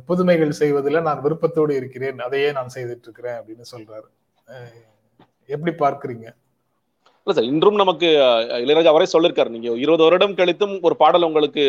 புதுமைகள் 0.09 0.59
செய்வதில் 0.61 1.07
நான் 1.09 1.25
விருப்பத்தோடு 1.27 1.73
இருக்கிறேன் 1.81 2.19
அதையே 2.27 2.49
நான் 2.59 2.75
செய்துட்டு 2.77 3.07
இருக்கிறேன் 3.09 3.39
அப்படின்னு 3.41 3.67
சொல்றாரு. 3.75 4.09
எப்படி 5.55 5.73
பார்க்குறீங்க? 5.85 6.29
இல்ல 7.27 7.35
சார் 7.37 7.49
இன்றும் 7.51 7.81
நமக்கு 7.81 8.09
இளையராஜா 8.63 8.91
அவரே 8.93 9.07
சொல்லிருக்காரு. 9.13 9.51
நீங்க 9.55 9.69
இருபது 9.83 10.03
வருடம் 10.07 10.35
கழித்தும் 10.39 10.73
ஒரு 10.87 10.95
பாடல் 11.03 11.27
உங்களுக்கு 11.29 11.65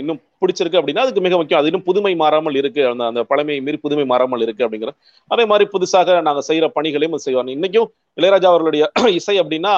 இன்னும் 0.00 0.20
பிடிச்சிருக்கு 0.42 0.78
அப்படின்னா 0.80 1.02
அதுக்கு 1.04 1.22
மிக 1.26 1.36
முக்கியம். 1.36 1.60
அது 1.60 1.68
இன்னும் 1.70 1.84
புதுமை 1.88 2.12
மாறாமல் 2.22 2.56
இருக்கு. 2.60 2.82
அந்த 2.90 3.04
அந்த 3.10 3.22
பழமையை 3.30 3.60
மீறி 3.66 3.78
புதுமை 3.84 4.04
மாறாமல் 4.12 4.44
இருக்கு 4.46 4.64
அப்படிங்கிற. 4.66 4.92
அதே 5.30 5.44
மாதிரி 5.52 5.66
புதுசாக 5.74 6.16
நாங்க 6.28 6.42
செய்யற 6.48 6.68
பணிகளையும் 6.76 7.14
செய்வோம் 7.26 7.52
இன்னைக்கும் 7.56 7.88
இளையராஜா 8.18 8.50
அவர்களுடைய 8.52 8.84
இசை 9.20 9.36
அப்படின்னா 9.42 9.74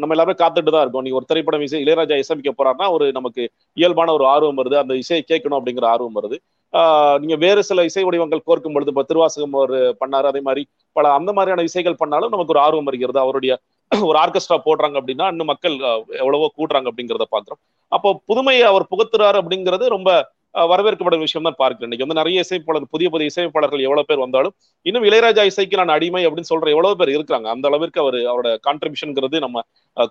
நம்ம 0.00 0.14
எல்லாருமே 0.14 0.34
காத்துட்டு 0.38 0.70
தான் 0.74 0.84
இருக்கோம். 0.84 1.04
நீங்க 1.04 1.18
ஒரு 1.18 1.28
திரைப்படம் 1.30 1.64
இசை 1.66 1.80
இளையராஜா 1.82 2.14
இசைமிக்க 2.22 2.50
போறாருன்னா 2.54 2.86
ஒரு 2.94 3.06
நமக்கு 3.18 3.42
இயல்பான 3.76 4.12
ஒரு 4.16 4.24
ஆர்வம் 4.32 4.58
வருது. 4.60 4.76
அந்த 4.82 4.94
இசையை 5.02 5.22
கேட்கணும் 5.24 5.58
அப்படிங்கிற 5.58 5.86
ஆர்வம் 5.92 6.16
வருது. 6.18 6.36
ஆஹ், 6.72 7.16
நீங்க 7.22 7.36
வேறு 7.44 7.62
சில 7.68 7.82
இசை 7.88 8.02
வடிவங்கள் 8.06 8.42
கோர்க்கும் 8.46 8.74
பொழுது 8.76 8.92
இப்போ 8.92 9.04
திருவாசகம் 9.10 9.54
ஒரு 9.62 9.78
பண்ணாரு 10.00 10.26
அதே 10.30 10.42
மாதிரி 10.48 10.62
பல 10.96 11.12
அந்த 11.18 11.30
மாதிரியான 11.36 11.64
இசைகள் 11.68 12.00
பண்ணாலும் 12.00 12.32
நமக்கு 12.34 12.54
ஒரு 12.54 12.62
ஆர்வம் 12.64 12.88
வருகிறது. 12.90 13.18
அவருடைய 13.24 13.52
ஒரு 14.08 14.18
ஆர்கெஸ்ட்ரா 14.22 14.58
போடுறாங்க 14.66 14.96
அப்படின்னா 15.00 15.26
இன்னும் 15.32 15.50
மக்கள் 15.52 15.74
எவ்வளவோ 16.22 16.46
கூட்டுறாங்க 16.58 16.90
அப்படிங்கிறத 16.90 17.26
பாக்குறோம் 17.34 17.60
அப்போ 17.92 18.10
புதுமையை 18.30 18.64
அவர் 18.70 18.90
புகுத்துறாரு 18.92 19.38
அப்படிங்கிறது 19.42 19.94
ரொம்ப 19.96 20.10
வரவேற்கப்படும் 20.70 21.22
விஷயம் 21.24 21.46
தான் 21.46 21.56
பார்க்கிறேன். 21.60 21.86
இன்னைக்கு 21.88 22.04
வந்து 22.04 22.18
நிறைய 22.18 22.42
இசைப்பாளர் 22.44 22.84
புதிய 22.92 23.06
புதிய 23.12 23.30
இசைப்பாளர்கள் 23.30 23.84
எவ்வளவு 23.86 24.08
பேர் 24.08 24.22
வந்தாலும் 24.24 24.52
இன்னும் 24.86 25.06
இளையராஜா 25.08 25.42
இசைக்கு 25.50 25.80
நான் 25.80 25.94
அடிமை 25.94 26.22
அப்படின்னு 26.26 26.50
சொல்ற 26.50 26.68
எவ்வளவு 26.74 26.98
பேர் 27.00 27.14
இருக்காங்க 27.14 27.48
அந்த 27.54 27.68
அளவிற்கு 27.70 28.02
அவர் 28.02 28.18
அவரோட 28.32 28.50
கான்ட்ரிபியூஷன்ங்கிறது 28.66 29.38
நம்ம 29.44 29.62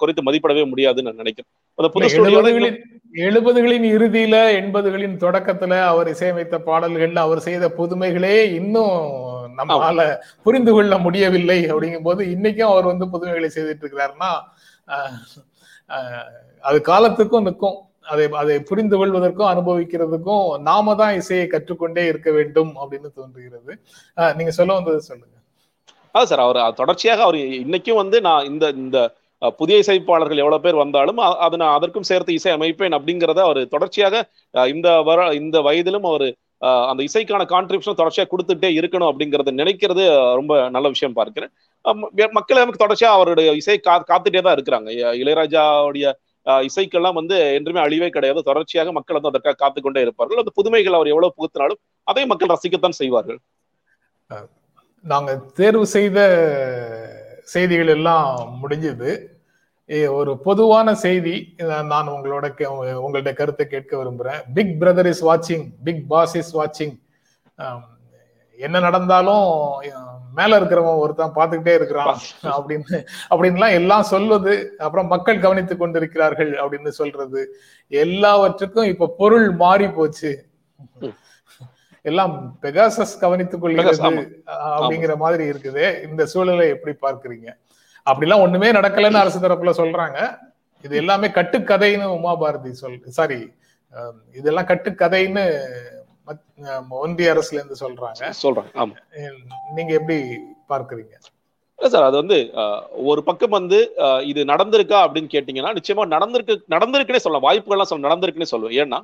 குறைத்து 0.02 0.26
மதிப்பிடவே 0.28 0.66
முடியாதுன்னு 0.72 1.10
நான் 1.10 1.22
நினைக்கிறேன். 1.24 1.50
அந்த 1.80 1.90
புது 1.94 2.10
ஸ்டுடியோல 2.12 2.52
எழுபதுகளின் 3.28 3.88
இறுதியில 3.96 4.36
எண்பதுகளின் 4.60 5.16
தொடக்கத்துல 5.24 5.80
அவர் 5.92 6.10
இசையமைத்த 6.14 6.60
பாடல்கள்ல 6.70 7.24
அவர் 7.28 7.46
செய்த 7.48 7.68
புதுமைகளே 7.80 8.38
இன்னும் 8.60 8.98
நம்மால 9.60 10.04
புரிந்து 10.46 10.72
கொள்ள 10.74 10.94
முடியவில்லை 10.98 11.60
அப்படிங்கும் 11.72 12.08
போது 12.10 12.24
இன்னைக்கும் 12.36 12.72
அவர் 12.74 12.92
வந்து 12.92 13.08
புதுமைகளை 13.14 13.50
செய்துட்டு 13.56 13.84
இருக்கிறாருன்னா 13.86 14.32
அது 16.64 16.78
காலத்துக்கும் 16.92 17.48
நிற்கும். 17.48 17.78
அதை 18.12 18.24
அதை 18.42 18.56
புரிந்து 18.70 18.96
கொள்வதற்கும் 19.00 19.52
அனுபவிக்கிறதுக்கும் 19.52 20.46
நாம 20.70 20.96
தான் 21.02 21.18
இசையை 21.20 21.46
கற்றுக்கொண்டே 21.54 22.04
இருக்க 22.12 22.30
வேண்டும் 22.38 22.72
அப்படின்னு 22.82 23.10
தோன்றுகிறது. 23.20 23.74
நீங்க 24.38 24.54
சொல்ல 24.60 24.72
வந்தது 24.80 25.02
சொல்லுங்க. 25.10 25.36
அதான் 26.16 26.30
சார் 26.32 26.46
அவர் 26.46 26.60
தொடர்ச்சியாக 26.82 27.22
அவர் 27.28 27.38
இன்னைக்கும் 27.64 28.02
வந்து 28.02 28.18
நான் 28.28 28.48
இந்த 28.52 28.66
இந்த 28.84 29.00
புதிய 29.60 29.78
இசைப்பாளர்கள் 29.84 30.42
எவ்வளவு 30.44 30.64
பேர் 30.66 30.82
வந்தாலும் 30.82 31.20
அது 31.46 31.56
நான் 31.62 31.76
அதற்கும் 31.78 32.10
சேர்த்து 32.10 32.38
இசை 32.38 32.52
அமைப்பேன் 32.58 32.96
அப்படிங்கிறத 32.98 33.40
அவர் 33.48 33.62
தொடர்ச்சியாக 33.74 34.16
இந்த 34.74 34.90
வர 35.10 35.26
இந்த 35.42 35.58
வயதிலும் 35.68 36.08
அவர் 36.12 36.28
அந்த 36.90 37.02
இசைக்கான 37.08 37.46
கான்ட்ரிபியூஷன் 37.54 37.98
தொடர்ச்சியா 38.00 38.26
கொடுத்துட்டே 38.34 38.70
இருக்கணும் 38.80 39.10
அப்படிங்கறத 39.12 39.54
நினைக்கிறது 39.62 40.04
ரொம்ப 40.40 40.54
நல்ல 40.76 40.88
விஷயம் 40.94 41.18
பார்க்கிறேன். 41.20 41.52
மக்களை 41.86 42.28
மக்கள் 42.38 42.62
நமக்கு 42.64 42.84
தொடர்ச்சியா 42.84 43.10
அவருடைய 43.18 43.50
இசை 43.62 43.78
கா 43.88 43.96
காத்துட்டே 44.12 44.44
தான் 44.46 44.56
இருக்கிறாங்க. 44.58 44.90
இளையராஜாவுடைய 45.22 46.14
இசைக்கெல்லாம் 46.70 47.18
வந்து 47.20 47.38
என்றுமே 47.58 47.80
அழிவே 47.86 48.10
கிடையாது. 48.16 48.40
தொடர்ச்சியாக 48.50 48.92
மக்கள் 48.98 49.18
வந்து 49.18 49.32
அதற்காக 49.32 49.58
காத்துக்கொண்டே 49.64 50.04
இருப்பார்கள். 50.06 50.42
அந்த 50.44 50.54
புதுமைகள் 50.60 50.98
அவர் 51.00 51.12
எவ்வளவு 51.14 51.36
புகுத்தினாலும் 51.38 51.82
அதை 52.08 52.26
மக்கள் 52.32 52.54
ரசிக்கத்தான் 52.54 53.00
செய்வார்கள். 53.02 53.40
நாங்க 55.06 55.32
தேர்வு 55.60 55.86
செய்த 55.98 56.20
செய்திகள் 57.54 57.94
எல்லாம் 57.98 58.28
முடிஞ்சது. 58.64 59.12
ஒரு 60.20 60.32
பொதுவான 60.46 60.90
செய்தி 61.06 61.36
நான் 61.92 62.12
உங்களோட 62.14 62.46
உங்களுடைய 63.06 63.34
கருத்தை 63.40 63.66
கேட்க 63.68 63.92
விரும்புறேன். 64.02 64.42
பிக் 64.58 64.76
பிரதர் 64.82 65.10
இஸ் 65.14 65.24
வாட்சிங் 65.30 65.66
பிக் 65.88 66.06
பாஸ் 66.14 66.36
இஸ் 66.42 66.54
வாட்சிங் 66.60 66.96
என்ன 68.60 68.80
நடந்தாலும் 68.86 69.46
மேல 70.38 70.58
இருக்கிறவன் 70.60 71.02
ஒருத்தன் 71.04 71.36
பார்த்துக்கிட்டே 71.38 71.74
இருக்கிறான் 71.78 72.20
அப்படின்னு 72.56 72.98
அப்படின்லாம் 73.32 73.76
எல்லாம் 73.80 74.06
சொல்வது 74.14 74.54
அப்புறம் 74.86 75.12
மக்கள் 75.14 75.44
கவனித்துக் 75.46 75.82
கொண்டிருக்கிறார்கள் 75.82 76.52
அப்படின்னு 76.64 76.92
சொல்றது 77.02 77.42
எல்லாவற்றுக்கும் 77.92 78.90
இப்ப 78.94 79.12
பொருள் 79.22 79.48
மாறி 79.64 79.88
போச்சு. 79.98 80.32
எல்லாம் 82.06 82.34
பெகாசஸ் 82.64 83.16
கவனித்துக் 83.24 83.64
கொள்கிறது 83.64 84.02
அப்படிங்கிற 84.78 85.14
மாதிரி 85.26 85.44
இருக்குது. 85.52 85.86
இந்த 86.08 86.24
சூழலை 86.34 86.66
எப்படி 86.76 86.94
பார்க்கறீங்க? 87.06 87.50
அப்படிலாம் 88.08 88.44
ஒண்ணுமே 88.46 88.70
நடக்கலன்னு 88.78 89.22
அரசு 89.24 89.40
தரப்புல 89.44 89.74
சொல்றாங்க. 89.82 90.18
இது 90.86 90.96
எல்லாமே 91.02 91.28
கட்டுக்கதைன்னு 91.36 92.08
உமா 92.18 92.34
பாரதி 92.42 92.72
சொல் 92.80 92.98
சாரி 93.18 93.42
இதெல்லாம் 94.40 94.70
கட்டுக்கதைன்னு 94.72 95.44
ஒன்றிய 97.04 97.32
அரசுல 97.34 97.60
இருந்து 97.60 97.78
சொல்றாங்க. 97.84 98.30
சொல்றாங்க 98.44 98.72
ஆமா. 98.82 98.96
நீங்க 99.76 99.92
எப்படி 100.00 100.18
பார்க்கறீங்க? 100.72 101.14
இல்ல 101.80 101.90
சார் 101.94 102.08
அது 102.08 102.16
வந்து 102.22 102.38
ஒரு 103.12 103.22
பக்கம் 103.28 103.58
வந்து 103.58 103.80
இது 104.32 104.42
நடந்திருக்கா 104.52 105.00
அப்படின்னு 105.06 105.34
கேட்டீங்கன்னா 105.34 105.72
நிச்சயமா 105.80 106.04
நடந்திருக்கு 106.16 106.56
நடந்திருக்குன்னே 106.76 107.24
சொல்லலாம். 107.24 107.46
வாய்ப்புகள்லாம் 107.48 107.90
சொல்ல 107.92 108.08
நடந்திருக்குன்னே 108.08 108.52
சொல்லுவேன். 108.54 108.78
ஏன்னா 108.84 109.00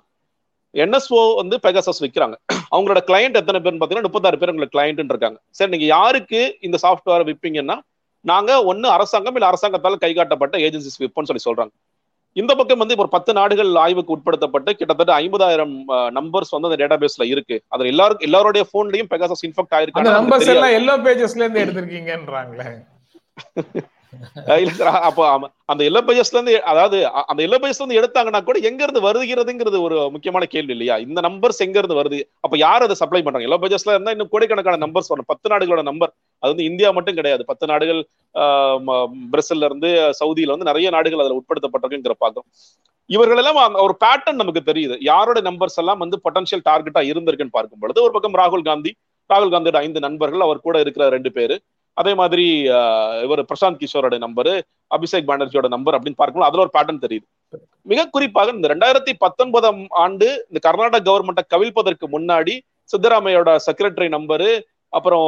என்எஸ்ஓ 0.83 1.21
வந்து 1.41 1.55
பெகாசஸ் 1.65 2.01
விற்கிறாங்க 2.03 2.35
அவங்களோட 2.73 2.99
கிளையண்ட் 3.09 3.39
எத்தனை 3.41 3.59
பேர்னு 3.61 3.81
பாத்தீங்கன்னா 3.81 4.07
முப்பத்தாறு 4.07 4.39
பேர் 4.41 4.51
உங்களுக்கு 4.53 4.75
கிளையண்ட் 4.77 5.13
இருக்காங்க. 5.13 5.39
சரி 5.57 5.71
நீங்க 5.75 5.87
யாருக்கு 5.95 6.41
இந்த 6.67 6.79
சாஃப்ட்வேர் 6.85 7.27
விற்பீங்கன்னா 7.29 7.77
நாங்க 8.21 8.63
ஒன்னு 8.63 8.89
அரசாங்கம் 8.89 9.33
இல்ல 9.33 9.47
அரசாங்கத்தால் 9.47 10.01
கைகாட்டப்பட்ட 10.01 10.57
ஏஜென்சிஸ் 10.57 10.99
விற்போம்னு 10.99 11.29
சொல்லி 11.31 11.45
சொல்றாங்க. 11.45 11.73
இந்த 12.33 12.55
பக்கம் 12.55 12.77
வந்து 12.77 12.95
ஒரு 12.97 13.09
பத்து 13.09 13.33
நாடுகள் 13.33 13.75
ஆய்வுக்கு 13.75 14.17
உட்படுத்தப்பட்டு 14.17 14.71
கிட்டத்தட்ட 14.71 15.19
ஐம்பதாயிரம் 15.19 15.75
நம்பர்ஸ் 15.89 16.51
வந்து 16.51 16.69
அந்த 16.69 16.79
டேட்டா 16.81 17.05
பேஸ்ல 17.05 17.23
இருக்கு. 17.23 17.61
அதுல 17.67 17.89
எல்லாருக்கும் 17.89 18.27
எல்லாருடைய 18.27 18.67
போன்லயும் 18.73 19.11
பெகாசஸ் 19.13 19.45
இன்ஃபெக்ட் 19.47 19.75
ஆயிருக்கு 19.75 20.17
நம்பர்ஸ் 20.19 20.47
எல்லாம் 20.47 20.75
எல்லோ 20.79 20.95
பேஜஸ்ல 21.07 21.45
இருந்து 21.45 21.63
எடுத்திருக்கீங்கன்றாங்களே. 21.65 22.85
இல்ல 24.63 24.83
அப்போ 25.07 25.23
அந்த 25.71 25.81
எல்லோ 25.89 26.01
இருந்து 26.33 26.53
அதாவது 26.71 26.97
அந்த 27.31 27.39
எல்லோ 27.45 27.57
இருந்து 27.71 27.97
எடுத்தாங்கன்னா 27.99 28.41
கூட 28.47 28.59
எங்க 28.69 28.81
இருந்து 28.85 29.01
வருகிறதுங்கிறது 29.07 29.77
ஒரு 29.87 29.97
முக்கியமான 30.15 30.45
கேள்வி 30.53 30.73
இல்லையா? 30.75 30.95
இந்த 31.05 31.19
நம்பர்ஸ் 31.27 31.61
எங்க 31.65 31.77
இருந்து 31.81 31.99
வருது? 31.99 32.19
அப்ப 32.45 32.57
யார் 32.65 32.85
அதை 32.87 32.95
சப்ளை 33.01 33.21
பண்றாங்க? 33.23 33.47
இல்ல 33.49 33.59
பேஜஸ்ல 33.63 33.95
இருந்தா 33.95 34.13
இன்னும் 34.15 34.31
கோடிக்கணக்கான 34.33 34.81
நம்பர்ஸ் 34.85 35.11
வரணும் 35.11 35.29
பத்து 35.33 35.51
நாடுகளோட 35.53 35.83
நம்பர் 35.91 36.13
அது 36.43 36.51
வந்து 36.53 36.67
இந்தியா 36.71 36.91
மட்டும் 36.97 37.17
கிடையாது. 37.19 37.43
பத்து 37.51 37.67
நாடுகள் 37.71 38.01
பிரசில்ல 39.33 39.69
இருந்து 39.69 39.89
சவுதியில 40.21 40.55
வந்து 40.55 40.69
நிறைய 40.71 40.89
நாடுகள் 40.97 41.23
அதுல 41.23 41.37
உட்படுத்தப்பட்டிருக்குங்கிற 41.41 42.15
பார்க்கும் 42.25 42.47
இவர்கள் 43.09 43.39
எல்லாம் 43.41 43.57
ஒரு 43.85 43.93
பேட்டர்ன் 44.03 44.41
நமக்கு 44.41 44.61
தெரியுது. 44.71 44.95
யாரோட 45.11 45.39
நம்பர்ஸ் 45.49 45.79
எல்லாம் 45.83 46.01
வந்து 46.03 46.17
பொட்டன்ஷியல் 46.25 46.63
டார்கெட்டா 46.69 47.01
இருந்திருக்குன்னு 47.11 47.57
பார்க்கும் 47.57 47.81
பொழுது 47.83 47.99
ஒரு 48.07 48.13
பக்கம் 48.15 48.37
ராகுல் 48.41 48.67
காந்தி 48.69 48.91
ராகுல் 49.29 49.53
காந்தியோட 49.53 49.79
ஐந்து 49.85 49.99
நண்பர்கள் 50.05 50.43
அவர் 50.45 50.65
கூட 50.67 50.77
இருக்கிற 50.83 51.05
ரெண்டு 51.15 51.31
பேரு. 51.37 51.55
அதே 51.97 52.13
மாதிரி 52.13 52.45
இவர் 53.25 53.41
பிரசாந்த் 53.49 53.81
கிஷோரோட 53.81 54.17
நம்பர் 54.25 54.51
அபிஷேக் 54.91 55.29
பானர்ஜியோட 55.29 55.67
நம்பர் 55.67 55.95
அப்படின்னு 55.97 56.19
பார்க்கும்போது 56.19 56.49
அதுல 56.49 56.63
ஒரு 56.65 56.73
பேட்டர்ன் 56.75 57.03
தெரியுது. 57.05 57.25
மிக 57.85 58.05
குறிப்பாக 58.15 58.53
இந்த 58.57 58.67
ரெண்டாயிரத்தி 58.73 59.13
பத்தொன்பதாம் 59.23 59.81
ஆண்டு 60.03 60.27
இந்த 60.49 60.59
கர்நாடக 60.67 61.03
கவர்மெண்ட்டை 61.09 61.43
கவிழ்ப்பதற்கு 61.53 62.07
முன்னாடி 62.15 62.55
சித்தராமையோட 62.89 63.49
செக்ரட்டரி 63.67 64.09
நம்பரு 64.17 64.49
அப்புறம் 64.93 65.25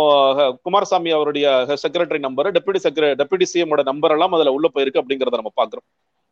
குமாரசாமி 0.66 1.10
அவருடைய 1.18 1.48
செக்ரட்டரி 1.84 2.20
நம்பர் 2.20 2.48
டெப்யூட்டி 2.56 2.82
செக்ர 2.86 3.10
டெப்யூட்டி 3.20 3.48
சிஎமோட 3.52 3.82
நம்பர் 3.90 4.14
எல்லாம் 4.16 4.36
அதுல 4.38 4.54
உள்ள 4.58 4.68
போயிருக்கு 4.76 5.02
அப்படிங்கறத 5.02 5.40
நம்ம 5.42 5.54
பாக்குறோம் 5.62 5.86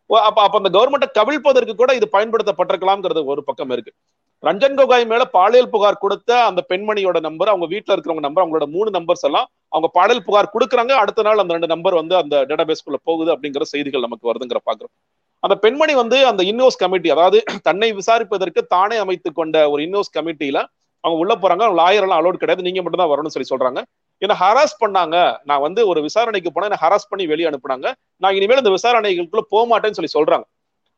அப்ப 0.09 0.39
அப்ப 0.41 0.57
அந்த 0.59 0.69
கவர்மெண்ட்டை 0.75 1.09
கவிழ்ப்பதற்கு 1.19 1.73
கூட 1.81 1.91
இது 1.93 2.07
பயன்படுத்தப்பட்டிருக்கலாம்ங்கிறது 2.15 3.21
ஒரு 3.33 3.41
பக்கம் 3.43 3.73
இருக்கு. 3.75 3.91
ரஞ்சன் 4.43 4.77
கோகாய் 4.79 5.05
மேல 5.11 5.23
பாலியல் 5.35 5.71
புகார் 5.73 6.03
கொடுத்த 6.03 6.31
அந்த 6.49 6.61
பெண்மணியோட 6.71 7.17
நம்பர் 7.27 7.51
அவங்க 7.53 7.67
வீட்டுல 7.73 7.93
இருக்கிறவங்க 7.95 8.25
நம்பர் 8.27 8.43
அவங்களோட 8.43 8.67
மூணு 8.75 8.89
நம்பர்ஸ் 8.97 9.25
எல்லாம் 9.29 9.47
அவங்க 9.71 9.87
பாடல் 9.97 10.25
புகார் 10.27 10.53
கொடுக்குறாங்க 10.55 10.93
அடுத்த 11.01 11.25
நாள் 11.27 11.41
அந்த 11.43 11.55
ரெண்டு 11.55 11.71
நம்பர் 11.73 11.99
வந்து 12.01 12.15
அந்த 12.21 12.35
டேட்டாபேஸ்குள்ள 12.49 12.97
போகுது 13.09 13.29
அப்படிங்கிற 13.33 13.65
செய்திகள் 13.73 14.05
நமக்கு 14.07 14.29
வருதுங்கிற 14.29 14.59
பாக்குறோம். 14.69 14.93
அந்த 15.43 15.55
பெண்மணி 15.63 15.93
வந்து 16.01 16.17
அந்த 16.31 16.41
இன்னோஸ் 16.51 16.81
கமிட்டி 16.83 17.09
அதாவது 17.15 17.39
தன்னை 17.67 17.89
விசாரிப்பதற்கு 17.99 18.61
தானே 18.75 18.97
அமைத்து 19.03 19.29
கொண்ட 19.39 19.57
ஒரு 19.73 19.81
இன்னோஸ் 19.87 20.15
கமிட்டியில 20.17 20.59
அவங்க 21.03 21.17
உள்ள 21.23 21.33
போறாங்க 21.43 21.65
லாயர் 21.79 22.05
எல்லாம் 22.05 22.21
அலோட் 22.21 22.39
கிடையாது 22.41 22.65
நீங்க 22.67 22.79
மட்டும் 22.83 23.01
தான் 23.01 23.11
வரணும்னு 23.11 23.35
சொல்லி 23.35 23.51
சொல்றாங்க. 23.51 23.81
என்ன 24.21 24.33
ஹராஸ் 24.41 24.79
பண்ணாங்க 24.81 25.17
நான் 25.49 25.63
வந்து 25.65 25.81
ஒரு 25.91 25.99
விசாரணைக்கு 26.07 26.49
போனா 26.55 26.67
என்ன 26.69 26.79
ஹராஸ் 26.81 27.09
பண்ணி 27.11 27.25
வெளியே 27.31 27.49
அனுப்புனாங்க 27.49 27.87
நான் 28.23 28.35
இனிமேல் 28.39 28.61
இந்த 28.63 28.73
விசாரணைகளுக்குள்ள 28.77 29.43
போக 29.53 29.63
மாட்டேன்னு 29.71 29.97
சொல்லி 29.99 30.13
சொல்றாங்க. 30.15 30.45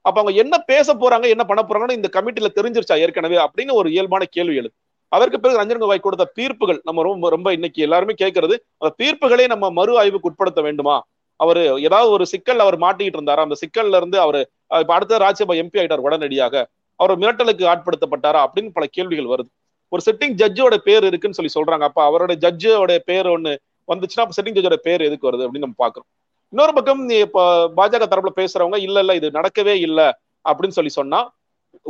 அப்ப 0.06 0.18
அவங்க 0.22 0.34
என்ன 0.44 0.56
பேச 0.72 0.94
போறாங்க 1.02 1.26
என்ன 1.34 1.44
பண்ண 1.50 1.62
போறாங்கன்னு 1.64 1.98
இந்த 2.00 2.10
கமிட்டில 2.16 2.50
தெரிஞ்சிருச்சா 2.58 2.96
ஏற்கனவே 3.04 3.38
அப்படின்னு 3.46 3.74
ஒரு 3.82 3.90
இயல்பான 3.96 4.26
கேள்வி 4.38 4.56
எழுது. 4.62 4.74
அதற்கு 5.12 5.38
பிறகு 5.40 5.60
ரஞ்சன் 5.62 5.82
கோகாய் 5.82 6.06
கொடுத்த 6.06 6.30
தீர்ப்புகள் 6.38 6.80
நம்ம 6.88 7.04
ரொம்ப 7.04 7.30
ரொம்ப 7.30 7.50
இன்னைக்கு 7.54 7.80
எல்லாருமே 7.88 8.14
கேட்கறது 8.22 8.56
அந்த 8.82 8.92
தீர்ப்புகளே 9.02 9.46
நம்ம 9.54 9.66
மறு 9.80 9.94
ஆய்வுக்கு 10.02 10.30
உட்படுத்த 10.32 10.62
வேண்டுமா? 10.68 10.96
அவர் 11.40 11.60
ஏதாவது 11.88 12.10
ஒரு 12.16 12.26
சிக்கல் 12.34 12.64
அவர் 12.66 12.78
மாட்டிக்கிட்டு 12.80 13.20
இருந்தாரா? 13.20 13.44
அந்த 13.48 13.56
சிக்கல்ல 13.64 14.00
இருந்து 14.02 14.18
அவர் 14.26 14.40
இப்ப 14.82 14.94
அடுத்த 14.98 15.20
ராஜ்யசபா 15.26 15.56
எம்பி 15.62 15.80
ஆயிட்டார் 15.82 16.06
உடனடியாக. 16.08 16.56
அவர் 17.00 17.14
மிரட்டலுக்கு 17.22 17.64
ஆட்படுத்தப்பட்டாரா? 17.74 18.42
அப்படின்னு 18.46 18.72
பல 18.78 18.86
கேள்விகள் 18.98 19.32
வருது. 19.34 19.50
ஒரு 19.92 20.02
சிட்டிங் 20.08 20.36
ஜட்ஜோட 20.42 20.76
பேர் 20.88 21.06
இருக்குன்னு 21.10 21.38
சொல்லி 21.40 21.54
சொல்றாங்க. 21.56 21.86
அப்ப 21.90 22.02
அவரோட 22.10 22.34
ஜட்ஜோட 22.46 22.92
பேர் 23.10 23.30
ஒண்ணு 23.36 23.54
வந்துச்சுன்னா 23.88 24.26
சிட்டிங் 24.38 24.58
ஜட்ஜோட 24.58 24.78
பேர் 24.88 25.08
எதுக்கு 25.08 25.30
வருது 25.30 25.46
அப்படின்னு 25.46 25.68
நம்ம 25.68 25.80
பாக்குறோம் 25.86 26.10
இன்னொரு 26.54 26.74
பக்கம் 26.78 27.02
இப்போ 27.26 27.42
பாஜக 27.78 28.06
தரப்புல 28.06 28.32
பேசுறவங்க 28.38 28.78
இல்ல 28.86 29.00
இல்ல 29.00 29.14
இது 29.16 29.28
நடக்கவே 29.38 29.76
இல்லை 29.88 30.08
அப்படின்னு 30.46 30.78
சொல்லி 30.78 30.92
சொன்னா 30.98 31.20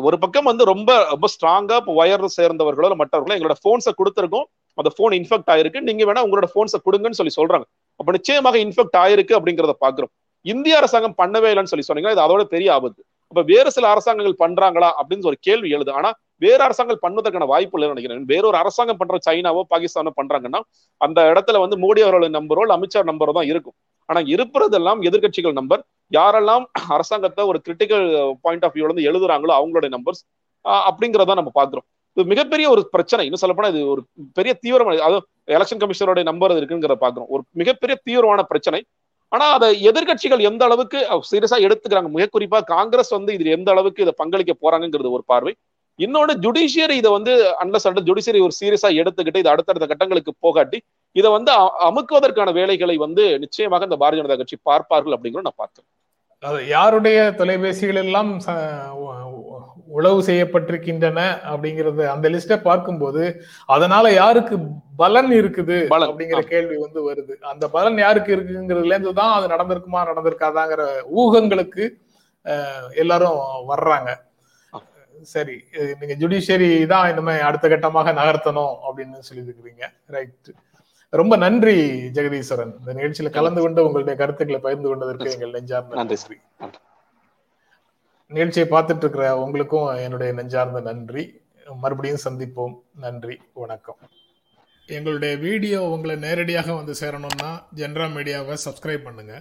ஒரு 0.05 0.17
பக்கம் 0.23 0.49
வந்து 0.49 0.63
ரொம்ப 0.71 0.91
ரொம்ப 1.13 1.27
ஸ்ட்ராங்கா 1.33 1.75
இப்போ 1.81 1.93
ஒயர் 2.01 2.25
சேர்ந்தவர்களோ 2.37 2.89
மற்றவர்களோ 3.01 3.35
எங்களோட 3.37 3.55
போன்ஸை 3.65 3.91
கொடுத்துருக்கோம். 3.99 4.47
அந்த 4.77 4.89
போன் 4.97 5.15
இன்ஃபெக்ட் 5.19 5.51
ஆயிருக்கு. 5.53 5.79
நீங்க 5.87 6.03
வேணா 6.09 6.23
உங்களோட 6.25 6.47
போன்ஸை 6.55 6.79
கொடுங்கன்னு 6.87 7.19
சொல்லி 7.19 7.33
சொல்றாங்க. 7.39 7.65
அப்ப 7.99 8.11
நிச்சயமாக 8.17 8.57
இன்ஃபெக்ட் 8.65 8.97
ஆயிருக்கு 9.03 9.37
அப்படிங்கிறத 9.37 9.75
பாக்குறோம் 9.85 10.11
இந்திய 10.45 10.75
அரசாங்கம் 10.81 11.17
பண்ணவே 11.21 11.49
இல்லைன்னு 11.51 11.71
சொல்லி 11.71 11.85
சொன்னீங்கன்னா 11.87 12.15
இது 12.15 12.25
அதோட 12.27 12.43
பெரிய 12.53 12.69
ஆபத்து. 12.77 13.01
அப்ப 13.31 13.41
வேறு 13.51 13.69
சில 13.75 13.85
அரசாங்கங்கள் 13.93 14.41
பண்றாங்களா 14.43 14.89
அப்படின்னு 14.99 15.29
ஒரு 15.31 15.37
கேள்வி 15.47 15.69
எழுது. 15.75 15.91
ஆனா 15.99 16.09
வேற 16.45 16.59
அரசாங்கம் 16.67 17.03
பண்ணுவதற்கான 17.03 17.47
வாய்ப்பு 17.51 17.75
இல்லைன்னு 17.77 17.95
நினைக்கிறேன். 17.95 18.25
வேறொரு 18.31 18.57
அரசாங்கம் 18.61 18.99
பண்ற 19.01 19.17
சைனாவோ 19.27 19.61
பாகிஸ்தானோ 19.73 20.11
பண்றாங்கன்னா 20.19 20.61
அந்த 21.01 21.21
இடத்துல 21.31 21.59
வந்து 21.63 21.77
மோடி 21.83 22.01
அவர்களோட 22.05 22.29
நம்பரோ 22.37 22.63
அமித்ஷா 22.77 23.03
நம்பரோ 23.11 23.33
தான் 23.39 23.49
இருக்கும். 23.51 23.75
ஆனா 24.09 24.21
இருப்பதெல்லாம் 24.35 25.01
எதிர்கட்சிகள் 25.09 25.55
நம்பர். 25.59 25.83
யாரெல்லாம் 26.11 26.63
அரசாங்கத்தை 26.95 27.43
ஒரு 27.51 27.59
கிரிட்டிக்கல் 27.65 28.05
பாயிண்ட் 28.45 28.65
ஆஃப் 28.67 28.75
வியூல 28.75 28.89
இருந்து 28.89 29.07
எழுதுறாங்களோ 29.09 29.53
அவங்களோட 29.59 29.89
நம்பர்ஸ் 29.95 30.21
அப்படிங்கிறத 30.89 31.35
நம்ம 31.39 31.51
பாக்குறோம் 31.59 31.85
இது 32.17 32.23
மிகப்பெரிய 32.31 32.65
ஒரு 32.73 32.81
பிரச்சனை. 32.93 33.23
இன்னும் 33.27 33.41
சொல்லப்போனா 33.43 33.69
இது 33.73 33.81
ஒரு 33.93 34.01
பெரிய 34.37 34.53
தீவிரமான 34.63 35.03
அதுவும் 35.07 35.27
எலெக்ஷன் 35.55 35.81
கமிஷனரோட 35.83 36.21
நம்பர் 36.31 36.57
இருக்குங்கிறத 36.59 36.97
பாக்குறோம் 37.03 37.29
ஒரு 37.35 37.43
மிகப்பெரிய 37.61 37.95
தீவிரமான 38.07 38.41
பிரச்சனை. 38.51 38.81
ஆனா 39.31 39.45
அதை 39.57 39.67
எதிர்கட்சிகள் 39.89 40.41
எந்த 40.49 40.61
அளவுக்கு 40.67 40.99
சீரியஸா 41.29 41.57
எடுத்துக்கிறாங்க? 41.67 42.09
மிக 42.15 42.25
குறிப்பா 42.35 42.59
காங்கிரஸ் 42.73 43.11
வந்து 43.17 43.31
இதுல 43.35 43.53
எந்த 43.57 43.69
அளவுக்கு 43.75 44.03
இதை 44.05 44.13
பங்களிக்க 44.21 44.53
போறாங்கிறது 44.63 45.11
ஒரு 45.17 45.23
பார்வை. 45.31 45.53
இன்னொன்று 45.99 46.33
ஜுடிஷியரி 46.43 46.95
இதை 47.01 47.09
வந்து 47.17 47.31
அன்லஸ் 47.63 47.87
அண்ட் 47.87 48.03
ஜுடிஷியரி 48.09 48.39
ஒரு 48.47 48.53
சீரியஸா 48.59 48.89
எடுத்துக்கிட்டு 49.01 49.41
இது 49.43 49.51
அடுத்தடுத்த 49.53 49.87
கட்டங்களுக்கு 49.91 50.31
போகாட்டி 50.45 50.77
இதை 51.15 51.29
வந்து 51.37 51.51
அமுக்குவதற்கான 51.89 52.49
வேலைகளை 52.59 52.95
வந்து 53.05 53.23
நிச்சயமாக 53.45 53.87
இந்த 53.89 53.97
பாரதிய 54.03 54.21
ஜனதா 54.21 54.37
கட்சி 54.41 54.57
பார்ப்பார்கள் 54.69 55.15
அப்படிங்கிறத 55.15 55.47
நான் 55.49 55.61
பார்க்கிறேன் 56.43 56.71
யாருடைய 56.75 57.17
தொலைபேசிகள் 57.39 57.99
எல்லாம் 58.03 58.29
உளவு 59.97 60.19
செய்யப்பட்டிருக்கின்றன 60.27 61.19
அப்படிங்கறது 61.51 62.03
அந்த 62.11 62.25
லிஸ்ட 62.33 62.55
பார்க்கும்போது 62.67 63.23
அதனால 63.73 64.05
யாருக்கு 64.21 64.55
பலன் 65.01 65.31
இருக்குது 65.39 65.77
அப்படிங்கிற 66.07 66.41
கேள்வி 66.53 66.77
வந்து 66.85 66.99
வருது. 67.09 67.33
அந்த 67.51 67.65
பலன் 67.75 67.97
யாருக்கு 68.05 68.31
இருக்குங்கிறதுல 68.35 68.95
இருந்து 68.95 69.13
தான் 69.21 69.35
அது 69.37 69.51
நடந்திருக்குமா 69.53 70.01
நடந்திருக்காதாங்கிற 70.11 70.85
ஊகங்களுக்கு 71.23 71.85
எல்லாரும் 73.03 73.39
வர்றாங்க. 73.71 74.09
சரி 75.33 75.57
நீங்க 75.99 76.15
ஜுடிஷியரி 76.21 76.71
தான் 76.93 77.09
இனிமே 77.11 77.37
அடுத்த 77.49 77.65
கட்டமாக 77.73 78.13
நகர்த்தணும் 78.21 78.75
அப்படின்னு 78.87 79.27
சொல்லியிருக்கிறீங்க. 79.29 79.83
ரைட் 80.15 80.51
ரொம்ப 81.19 81.37
நன்றி 81.43 81.77
ஜெகதீஸ்வரன். 82.15 82.73
இந்த 82.79 82.91
நிகழ்ச்சியில 82.97 83.29
கலந்து 83.37 83.61
கொண்டு 83.61 83.85
உங்களுடைய 83.85 84.19
கருத்துக்களை 84.19 84.59
பகிர்ந்து 84.65 84.89
கொண்டதற்கு 84.89 85.31
எங்கள் 85.31 85.55
நெஞ்சார்ந்த 85.55 85.95
நன்றி. 85.99 86.37
நிகழ்ச்சியை 88.27 88.67
பார்த்துட்டு 88.73 89.03
இருக்கிற 89.05 89.25
உங்களுக்கும் 89.43 89.89
என்னுடைய 90.05 90.33
நெஞ்சார்ந்த 90.33 90.81
நன்றி. 90.89 91.23
மறுபடியும் 91.81 92.23
சந்திப்போம். 92.27 92.75
நன்றி 93.05 93.35
வணக்கம். 93.53 93.99
எங்களுடைய 94.87 95.33
வீடியோ 95.47 95.81
உங்களை 95.95 96.15
நேரடியாக 96.25 96.73
வந்து 96.79 96.93
சேரணும்னா 97.01 97.51
ஜென்ரா 97.81 98.07
மீடியாவை 98.15 98.57
சப்ஸ்கிரைப் 98.65 99.07
பண்ணுங்க. 99.09 99.35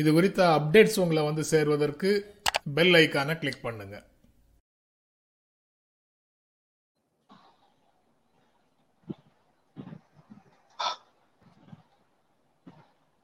இது 0.00 0.10
குறித்த 0.12 0.42
அப்டேட்ஸ் 0.58 1.00
உங்களை 1.04 1.22
வந்து 1.30 1.44
சேர்வதற்கு 1.52 2.10
பெல் 2.78 2.94
ஐக்கானை 3.04 3.36
கிளிக் 3.38 3.64
பண்ணுங்க. 3.68 3.96